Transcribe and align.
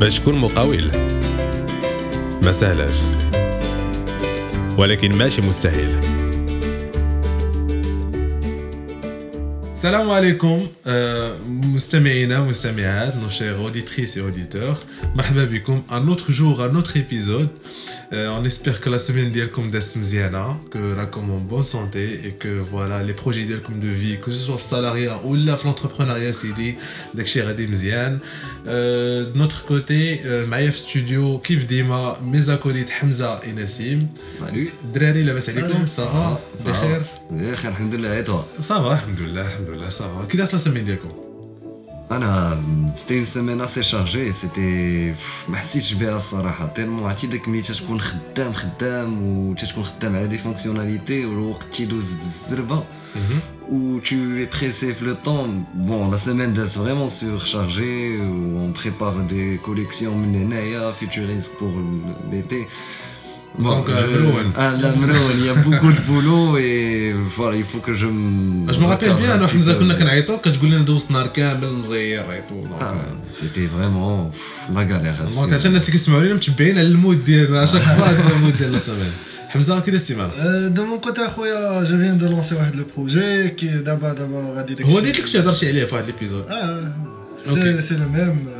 باش 0.00 0.18
تكون 0.18 0.38
مقاول. 0.38 0.90
ما 2.44 2.52
سهلاش 2.52 2.96
ولكن 4.78 5.12
ماشي 5.12 5.42
مستحيل. 5.42 5.96
السلام 9.72 10.10
عليكم 10.10 10.66
آه، 10.86 11.36
مستمعينا 11.48 12.40
مستمعات 12.40 13.16
نو 13.16 13.28
شير 13.28 13.56
اوديتريس 13.56 14.18
اوديتور 14.18 14.76
مرحبا 15.14 15.44
بكم. 15.44 15.82
ان 15.92 16.08
اوتر 16.08 16.32
جور 16.32 16.66
ان 16.66 16.74
اوتر 16.76 16.96
ايبيزود 16.96 17.48
Euh, 18.12 18.28
on 18.36 18.44
espère 18.44 18.80
que 18.80 18.90
la 18.90 18.98
semaine 18.98 19.30
d'Yelkoum 19.30 19.70
d'Es 19.70 19.96
Mziana, 19.96 20.56
que 20.70 21.04
comme 21.12 21.30
en 21.30 21.38
bonne 21.38 21.64
santé 21.64 22.20
et 22.24 22.32
que 22.32 22.48
voilà, 22.48 23.04
les 23.04 23.12
projets 23.12 23.44
d'Yelkoum 23.44 23.78
de 23.78 23.88
vie, 23.88 24.18
que 24.20 24.32
ce 24.32 24.46
soit 24.46 24.58
salariat 24.58 25.20
ou 25.24 25.36
l'entrepreneuriat, 25.36 26.32
c'est 26.32 26.52
dit, 26.54 26.74
d'Ekcher 27.14 27.44
Mzian. 27.68 28.18
Euh, 28.66 29.30
de 29.30 29.38
notre 29.38 29.64
côté, 29.64 30.22
euh, 30.24 30.44
Maïf 30.46 30.76
Studio, 30.76 31.38
Kif 31.38 31.68
Dima, 31.68 32.18
mes 32.24 32.48
acolytes 32.48 32.90
Hamza 33.00 33.40
et 33.46 33.52
Nassim. 33.52 34.00
Salut. 34.44 34.72
Drari, 34.92 35.22
la 35.22 35.32
alaikum, 35.32 35.86
ça 35.86 36.02
va? 36.02 36.40
Bekher 36.64 37.00
Bekher, 37.30 37.68
alhamdoulilah, 37.68 38.18
et 38.18 38.24
toi? 38.24 38.46
Ça 38.58 38.80
va, 38.80 38.94
alhamdoulilah, 38.94 39.42
alhamdoulilah, 39.42 39.90
ça 39.90 40.04
va. 40.04 40.26
Qui 40.26 40.36
est 40.36 40.40
la 40.40 40.46
semaine 40.46 40.84
d'Yelkoum 42.09 42.91
c'était 42.93 43.17
une 43.17 43.25
semaine 43.25 43.61
assez 43.61 43.83
chargée 43.83 44.31
c'était 44.31 45.15
ما 45.49 45.57
حسيتش 45.57 45.93
بها 45.93 46.15
الصراحه 46.15 46.67
تيرمون 46.67 47.03
عرفتي 47.03 47.27
داك 47.27 47.47
ملي 47.47 47.61
تكون 47.61 48.01
خدام 48.01 48.53
خدام 48.53 49.21
وتكون 49.21 49.83
خدام 49.83 50.15
على 50.15 50.27
دي 50.27 50.37
فونكسيوناليتي 50.37 51.25
والوقت 51.25 51.73
تيدوز 51.73 52.13
بالزربه 52.13 52.83
où 53.69 53.99
tu 54.03 54.41
es 54.43 54.45
pressé 54.45 54.95
le 55.01 55.15
temps. 55.15 55.47
Bon, 55.73 56.09
la 56.11 56.17
semaine 56.17 56.53
est 56.55 56.77
vraiment 56.77 57.07
surchargée, 57.07 58.17
où 58.17 58.59
on 58.59 58.71
prépare 58.71 59.19
des 59.33 59.59
collections 59.63 60.17
futuristes 60.93 61.55
pour 61.57 61.73
l'été. 62.31 62.67
Donc, 63.58 63.88
euh, 63.88 64.42
ah, 64.56 64.72
la 64.80 64.94
il 65.34 65.44
y 65.44 65.48
a 65.48 65.54
beaucoup 65.54 65.92
de 65.92 66.00
boulot 66.00 66.56
et 66.56 67.14
voilà, 67.36 67.56
il 67.56 67.64
faut 67.64 67.78
que 67.78 67.94
je 67.94 68.06
me. 68.06 68.72
Je 68.72 68.78
me 68.78 68.86
rappelle 68.86 69.14
bien, 69.14 69.36
nous, 69.36 69.46
حمزة 69.46 69.78
كنا 69.78 69.94
كنعيطوا 69.94 70.36
كتقول 70.36 70.70
لنا 70.70 70.84
دوزت 70.84 71.10
نهار 71.10 71.26
كامل 71.26 71.72
مزير 71.72 72.30
عيطوا 72.30 72.62
سيتي 73.32 73.68
فريمون 73.68 74.30
لا 74.74 74.80
غالير 74.80 75.12
هاد 75.12 75.26
السيمانه 75.28 75.66
الناس 75.66 75.66
اللي 75.66 75.80
كيسمعوا 75.80 76.22
لنا 76.22 76.34
متبعين 76.34 76.78
على 76.78 76.86
المود 76.86 77.24
ديالنا 77.24 77.64
اشاك 77.64 77.82
فوا 77.82 78.36
المود 78.36 78.58
ديال 78.58 78.74
السيمانه 78.74 79.10
حمزه 79.48 79.80
كي 79.80 79.90
داز 79.90 80.12
دو 80.66 80.86
مون 80.86 80.98
كوتي 80.98 81.26
اخويا 81.26 81.84
جو 81.84 81.96
فيان 81.96 82.18
دو 82.18 82.26
لونسي 82.26 82.54
واحد 82.54 82.76
لو 82.76 82.84
بروجي 82.96 83.48
كي 83.48 83.66
دابا 83.66 84.12
دابا 84.12 84.54
غادي 84.56 84.84
هو 84.84 84.98
اللي 84.98 85.12
كنت 85.12 85.36
هضرتي 85.36 85.68
عليه 85.68 85.84
في 85.84 85.94
واحد 85.94 86.06
ليبيزود 86.06 86.44
آه 86.48 86.92
سي 87.80 87.94
لو 87.94 88.08
ميم 88.08 88.59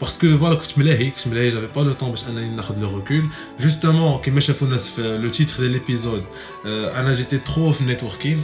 parce 0.00 0.16
que 0.16 0.26
voilà 0.26 0.54
كنت 0.54 0.78
ملاهي 0.78 1.10
كنت 1.10 1.26
ملاهي 1.28 1.50
j'avais 1.50 1.78
pas 1.78 1.82
le 1.82 2.02
temps 2.02 2.04
باش 2.04 2.24
انني 2.28 2.56
ناخذ 2.56 2.74
le 2.74 2.86
recul 2.86 3.24
justement 3.64 4.24
كما 4.24 4.40
شافوا 4.40 4.66
الناس 4.66 4.88
في 4.88 5.20
le 5.28 5.30
titre 5.30 5.60
de 5.60 5.68
l'épisode 5.76 6.24
انا 6.66 7.16
j'étais 7.16 7.50
trop 7.50 7.72
في 7.72 7.96
networking 7.96 8.38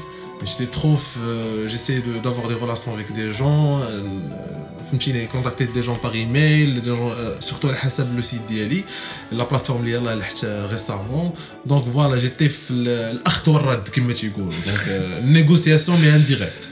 j'étais 0.45 0.71
trop 0.79 0.97
j'essayais 1.67 2.03
d'avoir 2.25 2.47
des 2.49 2.59
relations 2.65 2.93
avec 2.97 3.09
des 3.13 3.33
gens 3.33 3.81
فهمتيني 4.91 5.29
contacter 5.29 5.67
des 5.67 5.83
gens 5.83 5.97
par 5.97 6.15
email 6.15 6.81
des 6.81 6.97
gens 6.97 7.11
surtout 7.41 7.67
على 7.67 7.77
حسب 7.77 8.07
le 8.19 8.23
site 8.23 8.49
ديالي 8.49 8.85
la 9.33 9.45
plateforme 9.45 9.71
اللي 9.71 9.93
يلاه 9.93 10.15
لحت 10.15 10.47
récemment 10.47 11.33
donc 11.69 11.85
voilà 11.97 12.19
j'étais 12.19 12.49
في 12.49 12.71
الاخذ 12.71 13.51
والرد 13.51 13.89
كما 13.89 14.13
تيقولوا 14.13 14.53
donc 14.53 14.89
négociation 15.39 15.93
mais 15.93 16.13
indirect 16.19 16.72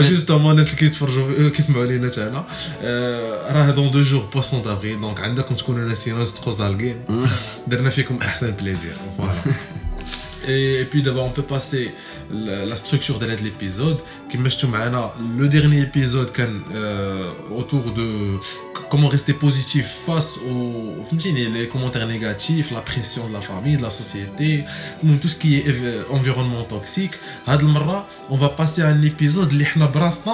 جوستومون 0.00 0.50
الناس 0.50 0.66
اللي 0.66 0.78
كيتفرجوا 0.78 1.48
كيسمعوا 1.48 1.84
لينا 1.84 2.08
تاعنا 2.08 2.44
راه 3.50 3.70
دون 3.70 3.90
دو 3.90 4.02
جور 4.02 4.24
بواسون 4.32 4.62
دافريل 4.62 5.00
دونك 5.00 5.20
عندكم 5.20 5.54
تكونوا 5.54 5.88
ناسيين 5.88 6.24
تبقوا 6.24 6.52
زالكين 6.52 6.96
درنا 7.66 7.90
فيكم 7.90 8.18
احسن 8.22 8.50
بليزير 8.50 8.92
فوالا 9.18 9.32
Et 10.48 10.84
puis 10.90 11.02
d'abord, 11.02 11.24
on 11.26 11.30
peut 11.30 11.42
passer 11.42 11.92
la, 12.32 12.76
structure 12.76 13.18
de 13.18 13.26
l'épisode. 13.26 13.98
Qui 14.30 14.38
le 15.38 15.48
dernier 15.48 15.82
épisode 15.82 16.30
euh, 16.74 17.30
autour 17.56 17.92
de 17.92 18.38
comment 18.90 19.08
rester 19.08 19.32
positif 19.32 19.86
face 20.06 20.38
aux 20.38 21.02
les 21.50 21.68
commentaires 21.68 22.06
négatifs, 22.06 22.70
la 22.70 22.80
pression 22.80 23.26
de 23.28 23.32
la 23.32 23.40
famille, 23.40 23.76
de 23.76 23.82
la 23.82 23.90
société, 23.90 24.64
tout 25.20 25.28
ce 25.28 25.36
qui 25.36 25.58
est 25.58 25.66
environnement 26.10 26.64
toxique. 26.64 27.12
On 28.30 28.36
va 28.36 28.48
passer 28.48 28.82
à 28.82 28.88
un 28.88 29.02
épisode 29.02 29.52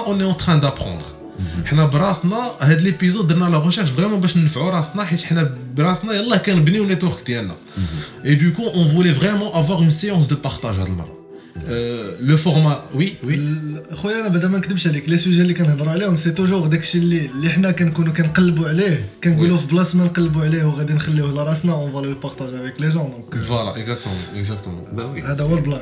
on 0.07 0.19
est 0.19 0.23
en 0.25 0.33
train 0.33 0.57
d'apprendre. 0.57 1.20
حنا 1.65 1.85
براسنا 1.85 2.51
هاد 2.61 2.81
ليبيزود 2.81 3.27
درنا 3.27 3.45
لا 3.45 3.65
ريشيرش 3.65 3.89
فريمون 3.89 4.19
باش 4.19 4.37
ننفعوا 4.37 4.71
راسنا 4.71 5.03
حيت 5.03 5.23
حنا 5.23 5.55
براسنا 5.75 6.13
يلاه 6.13 6.37
كنبنيو 6.37 6.85
نيتورك 6.85 7.25
ديالنا. 7.25 7.55
اي 8.25 8.35
دوكو 8.35 8.67
اون 8.67 8.87
فولي 8.87 9.13
فريمون 9.13 9.49
افوار 9.53 9.77
اون 9.77 9.89
سيونس 9.89 10.25
دو 10.25 10.35
بارتاج 10.35 10.75
هاد 10.75 10.87
المرة. 10.87 11.20
لو 12.19 12.37
فورما 12.37 12.83
وي 12.95 13.13
وي 13.23 13.39
خويا 13.93 14.19
أنا 14.19 14.27
بعدا 14.27 14.47
ما 14.47 14.57
نكذبش 14.57 14.87
عليك. 14.87 15.09
لي 15.09 15.17
سوجي 15.17 15.41
اللي 15.41 15.53
كنهضروا 15.53 15.91
عليهم 15.91 16.17
سي 16.17 16.31
توجور 16.31 16.67
داكشي 16.67 16.97
اللي 16.97 17.25
اللي 17.25 17.49
حنا 17.49 17.71
كنكونوا 17.71 18.13
كنقلبوا 18.13 18.67
عليه. 18.67 19.09
كنقولوا 19.23 19.57
في 19.57 19.67
بلاصة 19.67 19.97
ما 19.97 20.03
نقلبوا 20.05 20.43
عليه 20.43 20.63
وغادي 20.65 20.93
نخليوه 20.93 21.31
لراسنا 21.31 21.73
اون 21.73 21.91
فاليو 21.91 22.15
بارطاج 22.15 22.53
افيك 22.53 22.81
لي 22.81 22.89
جون 22.89 23.13
دونك 23.31 23.45
فوالا 23.45 23.77
اكزاكتومون 23.77 24.19
اكزاكتومون 24.35 24.83
هذا 25.25 25.43
هو 25.43 25.55
البلان. 25.55 25.81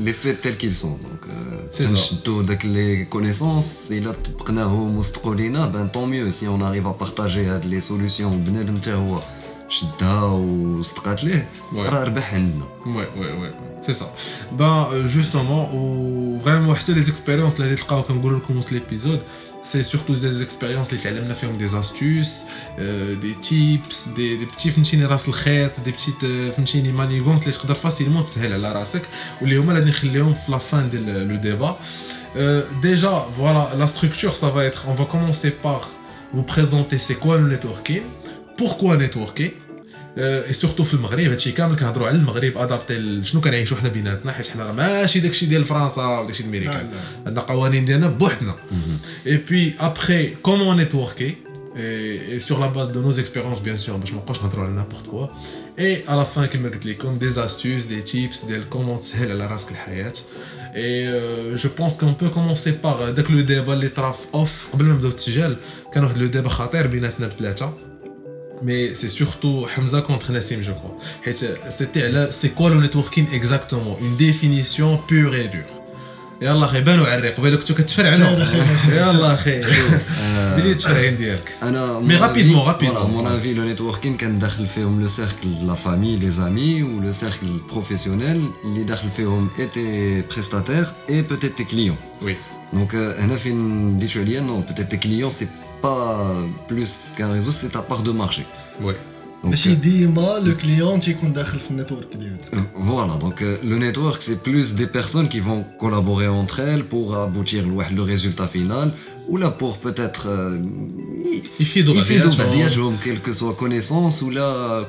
لي 0.00 0.12
فيت 0.12 0.42
تيل 0.42 0.54
كيل 0.54 0.74
سون 0.74 0.98
دونك 1.02 1.36
تنشدوا 1.72 2.42
داك 2.42 2.66
لي 2.66 3.04
كونيسونس 3.04 3.88
الا 3.90 4.12
طبقناهم 4.12 4.96
وصدقوا 4.96 5.34
لينا 5.34 5.66
بان 5.66 5.88
طون 5.88 6.08
ميو 6.10 6.30
سي 6.30 6.46
اون 6.46 6.62
اريف 6.62 6.86
ا 6.86 6.90
بارطاجي 6.90 7.46
هاد 7.46 7.64
لي 7.64 7.80
سوليسيون 7.80 8.44
بنادم 8.44 8.76
حتى 8.76 8.92
هو 8.92 9.20
شدها 9.68 10.22
وصدقات 10.22 11.24
ليه 11.24 11.48
راه 11.74 12.04
ربح 12.04 12.34
عندنا 12.34 12.64
وي 12.86 13.06
وي 13.18 13.32
وي 13.32 13.50
سي 13.87 13.93
سا 13.93 14.05
با 14.51 14.89
جوستومون 15.05 15.65
و 15.73 16.39
فريمون 16.45 16.75
حتى 16.75 16.93
لي 16.93 17.01
زيكسبيريونس 17.01 17.55
اللي 17.55 17.75
تلقاو 17.75 18.03
كنقول 18.03 18.35
لكم 18.35 18.57
وسط 18.57 18.71
ليبيزود 18.71 19.21
سي 19.63 19.83
سورتو 19.83 20.13
دي 20.13 20.33
زيكسبيريونس 20.33 20.89
اللي 20.89 21.03
تعلمنا 21.03 21.33
فيهم 21.33 21.57
دي 21.57 21.65
استوس 21.65 22.41
دي 23.21 23.33
تيبس 23.33 24.07
دي 24.15 24.37
دي 24.37 24.45
بتي 24.45 24.71
فهمتيني 24.71 25.05
راس 25.05 25.27
الخيط 25.27 25.71
دي 25.85 25.91
بتي 25.91 26.11
فهمتيني 26.51 26.91
مانيفونس 26.91 27.41
اللي 27.41 27.51
تقدر 27.51 27.73
فاسيلمون 27.73 28.25
تسهل 28.25 28.53
على 28.53 28.71
راسك 28.71 29.01
واللي 29.41 29.57
هما 29.57 29.79
اللي 29.79 29.89
نخليهم 29.89 30.33
في 30.33 30.51
لا 30.51 30.57
فان 30.57 30.89
ديال 30.89 31.27
لو 31.27 31.35
ديبا 31.35 31.77
déjà 32.81 33.13
voilà 33.39 33.63
la 33.81 33.87
structure 33.87 34.33
ça 34.41 34.49
va 34.55 34.61
être 34.69 34.81
on 34.87 34.93
va 34.93 35.05
commencer 35.05 35.51
par 35.51 35.81
vous 36.33 36.43
présenter 36.43 36.97
c'est 36.97 37.19
quoi 37.23 37.37
le 37.37 37.47
networking 37.53 38.03
pourquoi 38.57 38.97
networker 38.97 39.39
اي 39.39 39.51
سورتو 40.51 40.83
في 40.83 40.93
المغرب 40.93 41.19
هادشي 41.19 41.51
كامل 41.51 41.75
كنهضروا 41.75 42.07
على 42.07 42.17
المغرب 42.17 42.57
ادابتي 42.57 43.23
شنو 43.23 43.41
كنعيشوا 43.41 43.77
حنا 43.77 43.89
بيناتنا 43.89 44.31
حيت 44.31 44.47
حنا 44.47 44.71
ماشي 44.71 45.19
داكشي 45.19 45.45
ديال 45.45 45.63
فرنسا 45.63 46.05
وداكشي 46.05 46.43
ديال 46.43 46.55
امريكا 46.55 46.89
عندنا 47.25 47.41
قوانين 47.41 47.85
ديالنا 47.85 48.07
بوحدنا 48.07 48.55
اي 49.27 49.37
بي 49.37 49.73
ابخي 49.79 50.29
كومون 50.29 50.77
نيتوركي 50.77 51.35
et, 51.75 52.39
sur 52.39 52.59
la 52.59 52.67
base 52.67 52.91
de 52.91 52.99
nos 52.99 53.11
expériences 53.11 53.61
bien 53.63 53.77
sûr 53.77 53.91
باش 53.91 54.11
ما 54.11 54.17
نبقاوش 54.17 54.43
نهضروا 54.43 54.65
على 54.65 54.75
n'importe 54.75 55.07
quoi 55.07 55.29
et 55.77 56.03
à 56.07 56.15
la 56.15 56.25
fin 56.25 56.45
كما 56.45 56.69
قلت 56.69 56.85
لكم 56.85 57.19
des 57.19 57.37
astuces 57.37 57.87
des 57.87 58.11
tips 58.11 58.45
ديال 58.47 58.69
كومون 58.69 58.99
تسهل 58.99 59.31
على 59.31 59.45
راسك 59.45 59.71
الحياه 59.71 60.13
et 60.73 60.75
euh, 60.75 61.57
je 61.57 61.67
pense 61.67 61.97
qu'on 61.97 62.13
peut 62.13 62.29
commencer 62.29 62.71
par 62.83 63.03
داك 63.03 63.31
لو 63.31 63.41
ديبا 63.41 63.73
اللي 63.73 63.87
طراف 63.87 64.27
اوف 64.33 64.67
قبل 64.73 64.85
ما 64.85 64.93
نبداو 64.93 65.09
التسجيل 65.09 65.55
كان 65.93 66.03
واحد 66.03 66.17
لو 66.17 66.27
ديبا 66.27 66.49
خطير 66.49 66.87
بيناتنا 66.87 67.27
بثلاثه 67.27 67.73
mais 68.63 68.93
c'est 68.99 69.09
surtout 69.09 69.57
Hamza 69.75 70.01
contre 70.01 70.31
Nassim, 70.31 70.59
je 70.61 70.73
crois. 70.79 70.95
C'était 71.77 72.09
là, 72.09 72.23
c'est 72.31 72.49
quoi 72.57 72.69
le 72.69 72.79
networking 72.85 73.25
exactement 73.39 73.97
Une 74.05 74.15
définition 74.17 74.89
pure 75.09 75.33
et 75.35 75.47
dure. 75.47 75.71
يلا 76.41 76.65
اخي 76.65 76.81
بانوا 76.81 77.07
عريق 77.07 77.39
بالك 77.41 77.59
كنتو 77.59 77.73
كتفرعنوا 77.73 78.45
سير 78.45 78.63
أخي. 78.63 78.91
يلا 78.97 79.33
اخي 79.33 79.59
آه، 79.59 80.57
بلي 80.57 80.71
التفرعين 80.71 81.17
ديالك 81.17 81.55
انا 81.63 81.99
Mais 81.99 82.15
rapidement, 82.17 82.63
rapidement. 82.63 82.93
Voilà, 82.93 83.05
mon 83.05 83.25
avis, 83.25 83.53
le 83.53 83.63
networking 83.63 84.17
كان 84.17 84.39
داخل 84.39 84.67
فيهم 84.67 85.05
le 85.05 85.09
cercle 85.09 85.47
de 85.61 85.67
la 85.67 85.75
famille, 85.75 86.17
les 86.17 86.39
amis 86.39 86.81
ou 86.81 86.99
le 86.99 87.13
cercle 87.13 87.73
professionnel 87.73 88.39
اللي 88.65 88.83
داخل 88.83 89.09
فيهم 89.09 89.49
et 89.57 89.77
tes 89.77 90.33
prestataires 90.33 90.93
et 91.09 91.21
peut-être 91.21 91.55
tes 91.55 91.65
clients. 91.75 92.23
وي 92.23 92.35
Donc 92.73 92.93
euh, 92.93 93.19
هنا 93.19 93.35
فين 93.35 93.99
ديتو 93.99 94.19
عليا 94.19 94.41
non 94.41 94.71
peut-être 94.71 94.89
tes 94.89 94.97
clients 95.07 95.29
c'est 95.29 95.47
pas 95.81 96.33
plus 96.69 96.91
qu'un 97.17 97.31
réseau 97.37 97.51
c'est 97.59 97.69
ta 97.77 97.81
part 97.81 98.03
de 98.03 98.11
marché. 98.11 98.43
وي 98.83 98.93
Donc, 99.43 99.49
ماشي 99.49 99.75
ديما 99.75 100.39
لو 100.43 100.57
كليون 100.57 100.99
تيكون 100.99 101.33
داخل 101.33 101.59
في 101.59 101.71
النتورك 101.71 102.07
ديالك 102.15 102.39
euh, 102.53 102.57
voilà, 102.89 103.17
donc 103.25 103.41
euh, 103.41 103.57
le 103.63 103.77
network 103.79 104.21
c'est 104.21 104.43
plus 104.49 104.75
des 104.75 104.87
personnes 104.87 105.27
qui 105.29 105.39
vont 105.39 105.63
collaborer 105.79 106.27
entre 106.27 106.59
elles 106.59 106.83
pour 106.83 107.15
aboutir 107.17 107.63
le, 107.67 107.95
le 107.95 108.01
résultat 108.03 108.47
final 108.47 108.91
ou 109.29 109.37
là 109.37 109.49
pour 109.61 109.77
peut-être 109.77 110.27
euh, 110.27 110.59
y- 111.35 111.61
يفيدوا 111.61 111.95
يفيدوا 111.95 112.29
بعضياتهم. 112.31 112.47
بعضياتهم 112.47 112.97
quelle 113.03 113.21
que 113.29 113.33
soit 113.33 113.55
connaissance 113.63 114.21
ou 114.21 114.29
là 114.29 114.85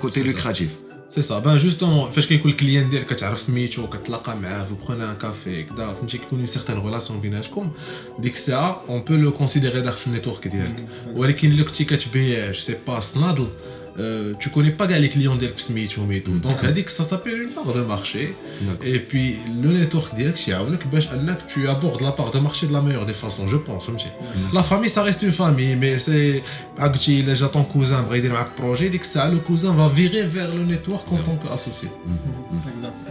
côté 1.07 1.07
C'est 1.11 1.23
ça. 1.23 1.23
lucratif. 1.23 1.23
سي 1.23 1.23
سا 1.23 1.39
بان 1.39 1.59
جوستومون 1.59 2.11
فاش 2.11 2.27
كيكون 2.27 2.51
الكليان 2.51 2.91
ديالك 2.91 3.07
كتعرف 3.07 3.41
سميتو 3.41 3.87
كتلاقى 3.87 4.37
معاه 4.37 4.65
في 4.65 4.75
بخونا 4.75 5.11
ان 5.11 5.17
كافي 5.17 5.63
كدا 5.63 5.93
فهمتي 5.93 6.19
كيكون 6.19 6.39
اون 6.39 6.47
سيغتان 6.47 6.79
غولاسيون 6.79 7.21
بيناتكم 7.21 7.73
ديك 8.19 8.35
الساعه 8.35 8.83
اون 8.89 9.01
بو 9.01 9.15
لو 9.15 9.33
كونسيديري 9.33 9.81
داخل 9.81 9.99
في 9.99 10.07
النيتورك 10.07 10.49
ديالك 10.49 10.87
ولكن 11.15 11.51
لو 11.51 11.65
كنتي 11.65 11.85
كتبيع 11.85 12.47
جو 12.47 12.61
سي 12.61 12.77
با 12.87 13.01
سنادل 13.97 14.37
tu 14.41 14.49
connais 14.51 14.83
pas 14.83 14.87
كاع 14.87 14.97
لي 14.97 15.09
كليون 15.09 15.39
ديالك 15.39 15.57
بسميتهم 15.57 16.11
اي 16.11 16.21
تو 16.21 16.33
دونك 16.33 16.65
هذيك 16.65 16.89
سا 16.89 17.05
سابيل 17.05 17.35
اون 17.35 17.65
بار 17.67 17.75
دو 17.75 17.89
مارشي 17.89 18.29
اي 18.85 19.01
بي 19.13 19.37
لو 19.63 19.71
نيتورك 19.71 20.15
ديالك 20.15 20.49
يعاونك 20.49 20.87
باش 20.87 21.09
انك 21.09 21.39
tu 21.49 21.59
abordes 21.69 22.03
la 22.03 22.13
part 22.21 22.31
de 22.37 22.39
marché 22.49 22.67
de 22.67 22.73
la 22.73 22.81
meilleure 22.81 23.07
des 23.07 23.27
façons 23.27 23.49
je 23.53 23.57
pense 23.57 23.87
فهمتي 23.87 24.07
لا 24.53 24.63
فامي 24.63 24.89
ça 24.89 25.03
reste 25.03 25.23
une 25.23 25.33
famille 25.33 25.77
mais 25.77 25.99
c'est 26.07 26.43
بحال 26.79 26.93
قلتي 26.93 27.21
الا 27.21 27.35
جا 27.35 27.47
طون 27.47 27.63
كوزان 27.63 28.05
بغا 28.05 28.17
يدير 28.17 28.33
معاك 28.33 28.49
بروجي 28.59 28.89
ديك 28.89 29.01
الساعه 29.01 29.29
لو 29.29 29.41
كوزان 29.41 29.77
va 29.77 29.93
virer 29.99 30.35
vers 30.37 30.55
le 30.59 30.73
network 30.75 31.07
en 31.13 31.29
tant 31.29 31.47
qu'associé 31.47 31.89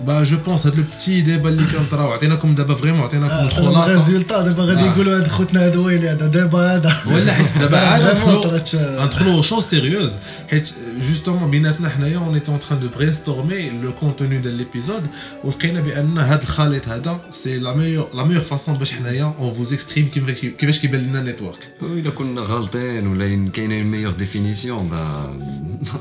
با 0.05 0.23
جو 0.23 0.37
بونس 0.37 0.67
هاد 0.67 0.75
لو 0.77 0.83
بتي 0.95 1.21
ديبا 1.21 1.49
اللي 1.49 1.63
كنطراو 1.65 2.11
عطيناكم 2.11 2.55
دابا 2.55 2.73
فريمون 2.75 3.01
عطيناكم 3.01 3.45
الخلاصه 3.45 3.93
الريزولتا 3.93 4.41
دابا 4.41 4.63
غادي 4.63 4.81
آه. 4.81 4.85
يقولوا 4.93 5.17
هاد 5.17 5.27
خوتنا 5.27 5.65
هذا 5.67 5.77
ويلي 5.79 6.09
هذا 6.09 6.27
دابا 6.27 6.75
هذا 6.75 6.95
ولا 7.07 7.33
حيت 7.33 7.57
دابا 7.57 7.77
عاد 7.77 8.03
Vraiment 8.03 8.09
ندخلوا 8.11 8.43
طرات- 8.43 8.75
ندخلوا 8.75 9.41
شون 9.41 9.61
سيريوز 9.61 10.13
حيت 10.49 10.71
جوستومون 10.99 11.49
بيناتنا 11.49 11.89
حنايا 11.89 12.17
اون 12.17 12.33
ايتون 12.33 12.59
تران 12.59 12.79
دو 12.79 12.87
برينستورمي 12.95 13.69
لو 13.69 13.93
كونتوني 13.93 14.37
ديال 14.37 14.53
ليبيزود 14.53 15.07
ولقينا 15.43 15.81
بان 15.81 16.17
هاد 16.17 16.41
الخليط 16.41 16.87
هذا 16.87 17.21
سي 17.31 17.59
لا 17.59 17.73
ميور 17.73 18.07
لا 18.13 18.23
ميور 18.23 18.41
فاسون 18.41 18.75
باش 18.75 18.93
حنايا 18.93 19.33
اون 19.39 19.53
فوز 19.53 19.73
اكسبريم 19.73 20.09
كيفاش 20.13 20.39
كيفاش 20.39 20.79
كيبان 20.79 21.01
لنا 21.01 21.19
النيتورك 21.19 21.69
إلا 21.81 22.09
كنا 22.09 22.41
غالطين 22.41 23.07
ولا 23.07 23.49
كاينه 23.53 23.81
une 23.81 23.91
meilleure 23.95 24.17
définition 24.23 24.77
bah 24.91 25.31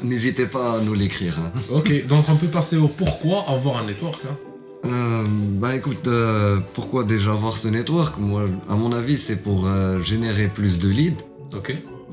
n'hésitez 0.05 0.47
pas 0.47 0.69
à 0.77 0.81
nous 0.81 0.95
l'écrire 0.95 1.37
hein. 1.41 1.51
Ok, 1.79 2.07
donc 2.09 2.25
on 2.29 2.37
peut 2.37 2.53
passer 2.59 2.77
au 2.77 2.89
pourquoi 2.89 3.39
avoir 3.49 3.75
un 3.83 3.87
network. 3.87 4.21
hein. 4.31 4.37
Euh, 4.85 5.25
bah 5.63 5.73
écoute, 5.81 6.07
euh, 6.09 6.59
pourquoi 6.77 7.01
déjà 7.05 7.31
avoir 7.39 7.55
ce 7.65 7.69
network 7.69 8.13
Moi, 8.19 8.43
à 8.73 8.75
mon 8.83 8.93
avis, 9.01 9.19
c'est 9.27 9.41
pour 9.47 9.61
euh, 9.67 10.03
générer 10.11 10.47
plus 10.59 10.75
de 10.85 10.89
leads. 10.99 11.23
Ok, 11.59 11.69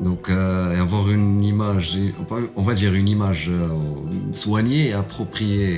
Donc, 0.07 0.23
euh, 0.29 0.75
et 0.75 0.79
avoir 0.87 1.03
une 1.17 1.43
image, 1.53 1.89
on 2.59 2.63
va 2.69 2.73
dire 2.81 2.93
une 3.01 3.09
image 3.17 3.45
euh, 3.49 3.67
soignée 4.43 4.83
et 4.89 4.93
appropriée, 5.03 5.71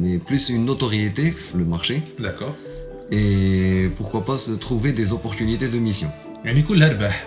mais 0.00 0.14
plus 0.28 0.42
une 0.56 0.64
notoriété, 0.72 1.24
le 1.60 1.64
marché. 1.74 1.94
d'accord. 2.26 2.54
Et 3.18 3.88
pourquoi 3.98 4.20
pas 4.28 4.38
se 4.46 4.52
trouver 4.66 4.90
des 5.00 5.08
opportunités 5.12 5.68
de 5.68 5.78
mission. 5.78 6.08
يعني 6.44 6.62
كلها 6.62 6.88
ربح. 6.92 7.26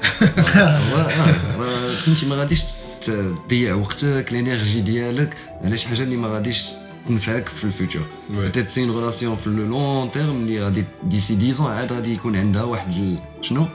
فهمتي 1.88 2.25
ما 2.30 2.36
غاديش 2.36 2.63
تضيع 3.01 3.74
وقتك 3.75 4.25
الانرجي 4.31 4.81
ديالك 4.81 5.33
على 5.63 5.77
شي 5.77 5.88
حاجه 5.88 6.03
اللي 6.03 6.15
ما 6.15 6.27
غاديش 6.27 6.65
تنفعك 7.07 7.50
في 7.50 7.63
الفيوتشر 7.63 8.00
Ouais. 8.00 8.33
بوتيت 8.36 8.68
سي 8.68 8.83
اون 8.83 8.95
ريلاسيون 9.00 9.36
في 9.36 9.50
لو 9.50 9.65
لون 9.65 10.12
تيرم 10.12 10.30
اللي 10.36 10.59
غادي 10.63 10.83
ديسي 11.03 11.38
10 11.50 11.68
عاد 11.69 11.94
غادي 11.94 12.13
يكون 12.13 12.36
عندها 12.36 12.63
واحد 12.63 12.91
ال- 12.91 13.18
شنو 13.41 13.65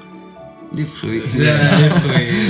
لي 0.75 0.84
فخوي 0.84 1.22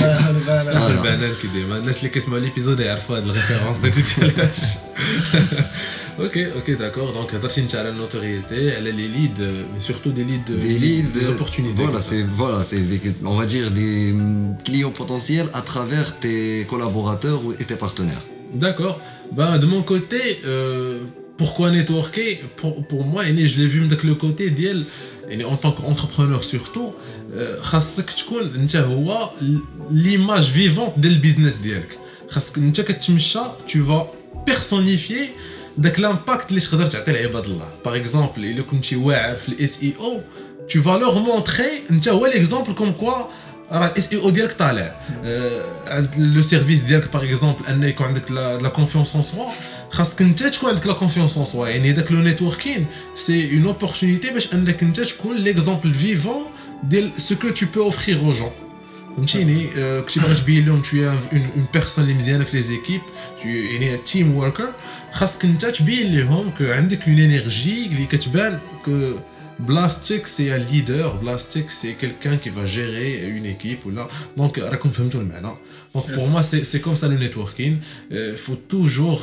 آه، 0.03 0.87
البنان 0.91 1.31
كي 1.41 1.47
ديما 1.53 1.77
الناس 1.77 1.99
اللي 1.99 2.09
كيسمعوا 2.09 2.39
ليبيزود 2.39 2.79
يعرفوا 2.79 3.17
هاد 3.17 3.23
الريفيرونس 3.27 3.77
ديالاش 3.77 4.57
اوكي 6.19 6.53
اوكي 6.53 6.73
داكور 6.73 7.11
دونك 7.11 7.35
هضرتي 7.35 7.61
انت 7.61 7.75
على 7.75 7.89
النوتوريتي 7.89 8.75
على 8.75 8.91
لي 8.91 9.07
ليد 9.07 9.41
مي 9.73 9.79
سورتو 9.79 10.09
دي 10.09 10.23
ليد 10.23 10.45
des 10.47 10.81
leads 10.81 11.17
دي 11.19 11.27
اوبورتونيتي 11.27 11.85
voilà 11.87 12.01
c'est 12.01 12.39
voilà 12.41 12.63
c'est 12.63 12.75
des- 12.91 13.25
on 13.27 13.35
va 13.39 13.45
dire 13.45 13.69
des 13.71 14.13
mm, 14.13 14.55
clients 14.65 14.95
potentiels 15.01 15.47
à 15.53 15.61
travers 15.61 16.07
tes 16.19 16.65
collaborateurs 16.71 17.39
ou- 17.45 17.53
et 17.61 17.65
tes 17.65 17.75
partenaires 17.85 18.23
D'accord. 18.65 18.97
Ben, 19.37 19.57
de 19.63 19.65
mon 19.73 19.81
côté, 19.93 20.21
euh, 20.45 20.99
pourquoi 21.41 21.67
networker 21.71 22.31
pour, 22.59 22.73
pour 22.89 23.03
moi, 23.11 23.21
يعني, 23.25 23.47
je 23.49 23.55
l'ai 23.59 23.67
vu 23.67 23.79
de 23.87 23.97
le 24.07 24.15
côté 24.15 24.49
ديال 24.49 24.83
يعني, 25.29 25.45
en 25.45 25.57
tant 25.57 25.71
qu'entrepreneur 25.71 26.43
surtout, 26.43 26.91
euh, 27.33 27.61
خاصك 27.61 28.09
تكون 28.11 28.55
انت 28.55 28.75
هو 28.75 29.29
l'image 29.91 30.45
vivante 30.55 30.99
ديال 30.99 31.13
البيزنس 31.13 31.55
ديالك. 31.55 31.97
خاصك 32.29 32.57
انت 32.57 32.81
كتمشى 32.81 33.39
tu 33.67 33.77
vas 33.89 34.05
personnifier 34.49 35.29
داك 35.77 35.99
لامباكت 35.99 36.49
اللي 36.49 36.61
تقدر 36.61 36.85
تعطي 36.87 37.11
لعباد 37.11 37.45
الله. 37.45 37.69
باغ 37.85 37.95
اكزومبل 37.95 38.45
الا 38.45 38.61
كنتي 38.61 38.95
واعر 38.95 39.35
في 39.35 39.49
الاس 39.49 39.79
اي 39.83 39.93
او 39.99 40.21
tu 40.69 40.77
vas 40.77 40.99
leur 41.01 41.15
montrer 41.15 41.91
انت 41.91 42.09
هو 42.09 42.25
ليكزومبل 42.25 42.73
كوم 42.73 42.91
كوا 42.91 43.13
راه 43.71 43.87
الاس 43.87 44.13
اي 44.13 44.19
او 44.19 44.29
ديالك 44.29 44.53
طالع 44.53 45.01
آه، 45.23 45.61
عند 45.87 46.09
لو 46.17 46.41
سيرفيس 46.41 46.79
ديالك 46.79 47.13
باغ 47.13 47.23
اكزومبل 47.23 47.65
ان 47.69 47.83
يكون 47.83 48.07
عندك 48.07 48.31
لا 48.31 48.69
كونفيونس 48.69 49.13
اون 49.15 49.23
سوا 49.23 49.45
خاصك 49.91 50.21
انت 50.21 50.43
تكون 50.43 50.69
عندك 50.69 50.87
لا 50.87 50.93
كونفيونس 50.93 51.37
اون 51.37 51.45
سوا 51.45 51.67
يعني 51.67 51.91
داك 51.91 52.11
لو 52.11 52.21
نيتوركين 52.21 52.85
سي 53.15 53.53
اون 53.53 53.65
اوبورتونيتي 53.65 54.29
باش 54.29 54.53
انك 54.53 54.83
انت 54.83 54.99
تكون 54.99 55.35
ليكزومبل 55.35 55.93
فيفون 55.93 56.43
ديال 56.83 57.11
سو 57.17 57.35
كو 57.35 57.49
تو 57.49 57.65
بو 57.75 57.83
اوفرير 57.83 58.19
او 58.19 58.31
جون 58.31 58.51
فهمتيني 59.15 59.69
آه، 59.77 60.01
كنتي 60.01 60.19
باغي 60.19 60.35
تبين 60.35 60.65
لهم 60.65 60.81
تو 60.81 60.97
اون 60.97 61.19
اون 61.33 61.65
بيرسون 61.73 62.03
اللي 62.03 62.15
مزيانه 62.15 62.43
في 62.43 62.57
لي 62.57 62.63
زيكيب 62.63 63.01
يعني 63.45 63.97
تيم 63.97 64.35
وركر 64.35 64.69
خاصك 65.11 65.45
انت 65.45 65.65
تبين 65.65 66.17
لهم 66.17 66.51
كو 66.57 66.63
عندك 66.63 67.07
اون 67.07 67.19
انرجي 67.19 67.85
اللي 67.85 68.05
كتبان 68.05 68.59
كو 69.59 69.63
بلاستيك 69.63 70.25
سي 70.27 70.55
ان 70.55 70.65
ليدر 70.71 71.07
بلاستيك 71.09 71.69
سي 71.69 71.93
كيلكان 71.93 72.37
كي 72.37 72.51
فا 72.51 72.65
جيري 72.65 73.25
اون 73.25 73.45
ايكيب 73.45 73.77
ولا 73.85 74.07
دونك 74.37 74.59
راكم 74.59 74.89
فهمتوا 74.89 75.21
المعنى 75.21 75.41
دونك 75.41 76.05
Yes. 76.07 76.11
بور 76.11 76.29
موا 76.29 76.41
سي 76.41 76.63
سي 76.63 76.79
كوم 76.79 76.95
سا 76.95 77.05
لو 77.07 77.17
نيتوركين 77.17 77.79
فو 78.37 78.55
توجور 78.69 79.19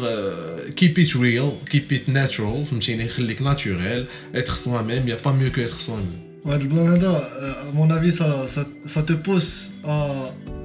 كيب 0.77 0.99
ات 0.99 1.17
ريل 1.17 1.51
كيب 1.71 1.93
ات 1.93 2.09
ناتشورال 2.09 2.67
فهمتيني 2.67 3.09
خليك 3.09 3.43
ناتوريل 3.43 4.07
اتر 4.35 4.55
سوا 4.55 4.83
ميم 4.83 5.09
يا 5.09 5.19
با 5.25 5.33
ميو 5.33 5.53
كو 5.53 5.61
اتر 5.61 5.73
سوا 5.87 5.97
ميم 5.97 6.33
وهذا 6.45 6.63
البلان 6.63 6.87
هذا 6.93 7.31
مون 7.75 7.93
افي 7.93 8.11
سا 8.11 8.47
سا 8.47 8.67
سا 8.87 9.01
تو 9.01 9.15
بوس 9.17 9.71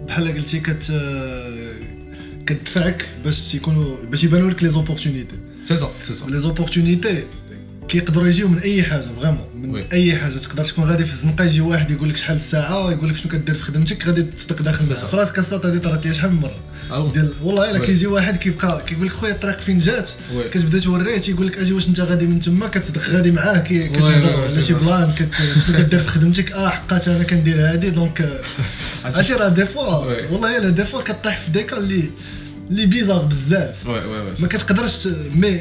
بحال 0.07 0.27
قلتي 0.27 0.59
كت 0.59 0.91
كتدفعك 2.45 3.05
باش 3.23 3.55
يكونوا 3.55 3.97
باش 4.11 4.23
يبانوا 4.23 4.49
لك 4.49 4.63
لي 4.63 4.69
زوبورتونيتي 4.69 5.35
سي 5.65 5.77
سا 5.77 5.89
سي 6.07 6.13
سا 6.13 6.25
لي 6.25 6.39
زوبورتونيتي 6.39 7.23
كيقدروا 7.92 8.26
يجيو 8.28 8.48
من 8.48 8.58
أي 8.58 8.82
حاجة 8.82 9.04
فريمون 9.20 9.44
من 9.62 9.70
وي. 9.70 9.84
أي 9.92 10.16
حاجة 10.16 10.32
تقدر 10.32 10.64
تكون 10.64 10.84
غادي 10.84 11.04
في 11.04 11.12
الزنقة 11.12 11.44
يجي 11.44 11.60
واحد 11.60 11.90
يقول 11.90 12.08
لك 12.08 12.16
شحال 12.16 12.36
الساعة 12.36 12.90
يقول 12.90 13.08
لك 13.08 13.16
شنو 13.16 13.32
كدير 13.32 13.54
في 13.54 13.62
خدمتك 13.62 14.06
غادي 14.06 14.22
تصدق 14.22 14.62
داخل 14.62 14.86
معاه. 14.86 14.94
في 15.06 15.16
راسك 15.16 15.38
الساط 15.38 15.66
هذه 15.66 15.78
طرات 15.78 16.06
لي 16.06 16.14
شحال 16.14 16.32
من 16.32 16.40
مره 16.40 16.54
آه. 16.90 17.12
ديال 17.12 17.32
والله 17.42 17.70
إلا. 17.70 17.78
كيجي 17.78 18.06
واحد 18.06 18.36
كيبقى 18.36 18.82
كيقول 18.86 19.06
لك 19.06 19.12
خويا 19.12 19.32
الطريق 19.32 19.60
فين 19.60 19.78
جات. 19.78 20.10
كتبدا 20.52 20.78
توريه 20.78 21.18
تيقول 21.18 21.46
لك 21.46 21.58
أجي 21.58 21.72
واش 21.72 21.88
أنت 21.88 22.00
غادي 22.00 22.26
من 22.26 22.40
تما 22.40 22.68
كتصدق 22.68 23.08
غادي 23.10 23.30
معاه 23.30 23.58
كتهضر 23.58 24.42
على 24.42 24.62
شي. 24.62 24.74
بلان 24.74 25.12
شنو 25.66 25.76
كدير 25.78 26.00
في 26.00 26.08
خدمتك 26.08 26.52
آه 26.52 26.68
حقات 26.68 27.08
أنا 27.08 27.24
كندير 27.24 27.72
هادي 27.72 27.90
دونك 27.90 28.40
عرفتي 29.04 29.32
راه 29.32 29.48
دي 29.48 29.64
فوا. 29.66 29.94
والله 30.32 30.56
إلا 30.58 30.68
دي 30.70 30.84
فوا 30.84 31.02
كطيح 31.02 31.36
في 31.40 31.50
ديكا 31.50 31.78
اللي 31.78 32.04
اللي 32.70 32.86
بيزار 32.86 33.22
بزاف 33.22 33.86
وي 33.86 33.92
وي 33.98 34.18
وي 34.20 34.32
ما 34.40 34.48
كتقدرش 34.48 35.08
مي 35.34 35.60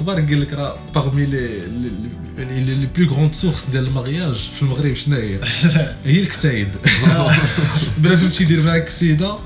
الاخبار 0.00 0.20
قال 0.20 0.40
لك 0.40 0.52
راه 0.52 0.76
باغمي 0.94 1.26
لي 1.26 1.48
لي 2.38 2.60
لي 2.74 2.88
بلو 2.96 3.10
غروند 3.12 3.34
سورس 3.34 3.66
ديال 3.72 3.86
المارياج 3.86 4.34
في 4.56 4.62
المغرب 4.62 4.94
شنو 4.94 5.16
هي 5.16 5.38
هي 6.06 6.20
الكسايد 6.20 6.68
بنادم 7.98 8.28
تيدير 8.28 8.62
معاك 8.62 8.84
كسيدة 8.84 9.38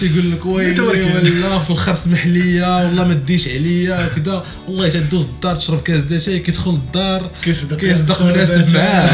تيقول 0.00 0.32
لك 0.32 0.46
ويلي. 0.46 0.80
ولا 0.80 1.24
في 1.24 1.70
الآخر 1.70 1.94
سمح 1.94 2.26
لي 2.26 2.62
والله 2.62 3.04
ما 3.08 3.14
تديش 3.14 3.48
عليا 3.48 4.08
كذا 4.16 4.44
والله 4.68 4.88
تدوز 4.88 5.24
الدار 5.24 5.56
تشرب 5.56 5.82
كاس 5.82 6.02
د 6.04 6.18
شاي 6.18 6.38
كيدخل 6.38 6.70
الدار 6.70 7.30
كيصدق 7.80 8.22
مناسب 8.22 8.74
معاه. 8.76 9.12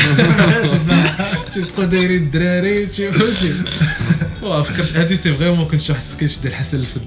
تيصدقوا 1.52 1.84
دايرين 1.84 2.22
الدراري 2.22 2.86
تي- 2.86 3.12
فهمتي 3.12 3.52
فكرت 4.64 4.96
هادي 4.96 5.16
سي 5.16 5.34
فريمون 5.36 5.68
كنت 5.68 5.80
شي 5.80 5.92
واحد 5.92 6.04
السكيتش 6.04 6.38
ديال 6.38 6.54
حسن 6.54 6.76
الفد. 6.78 7.02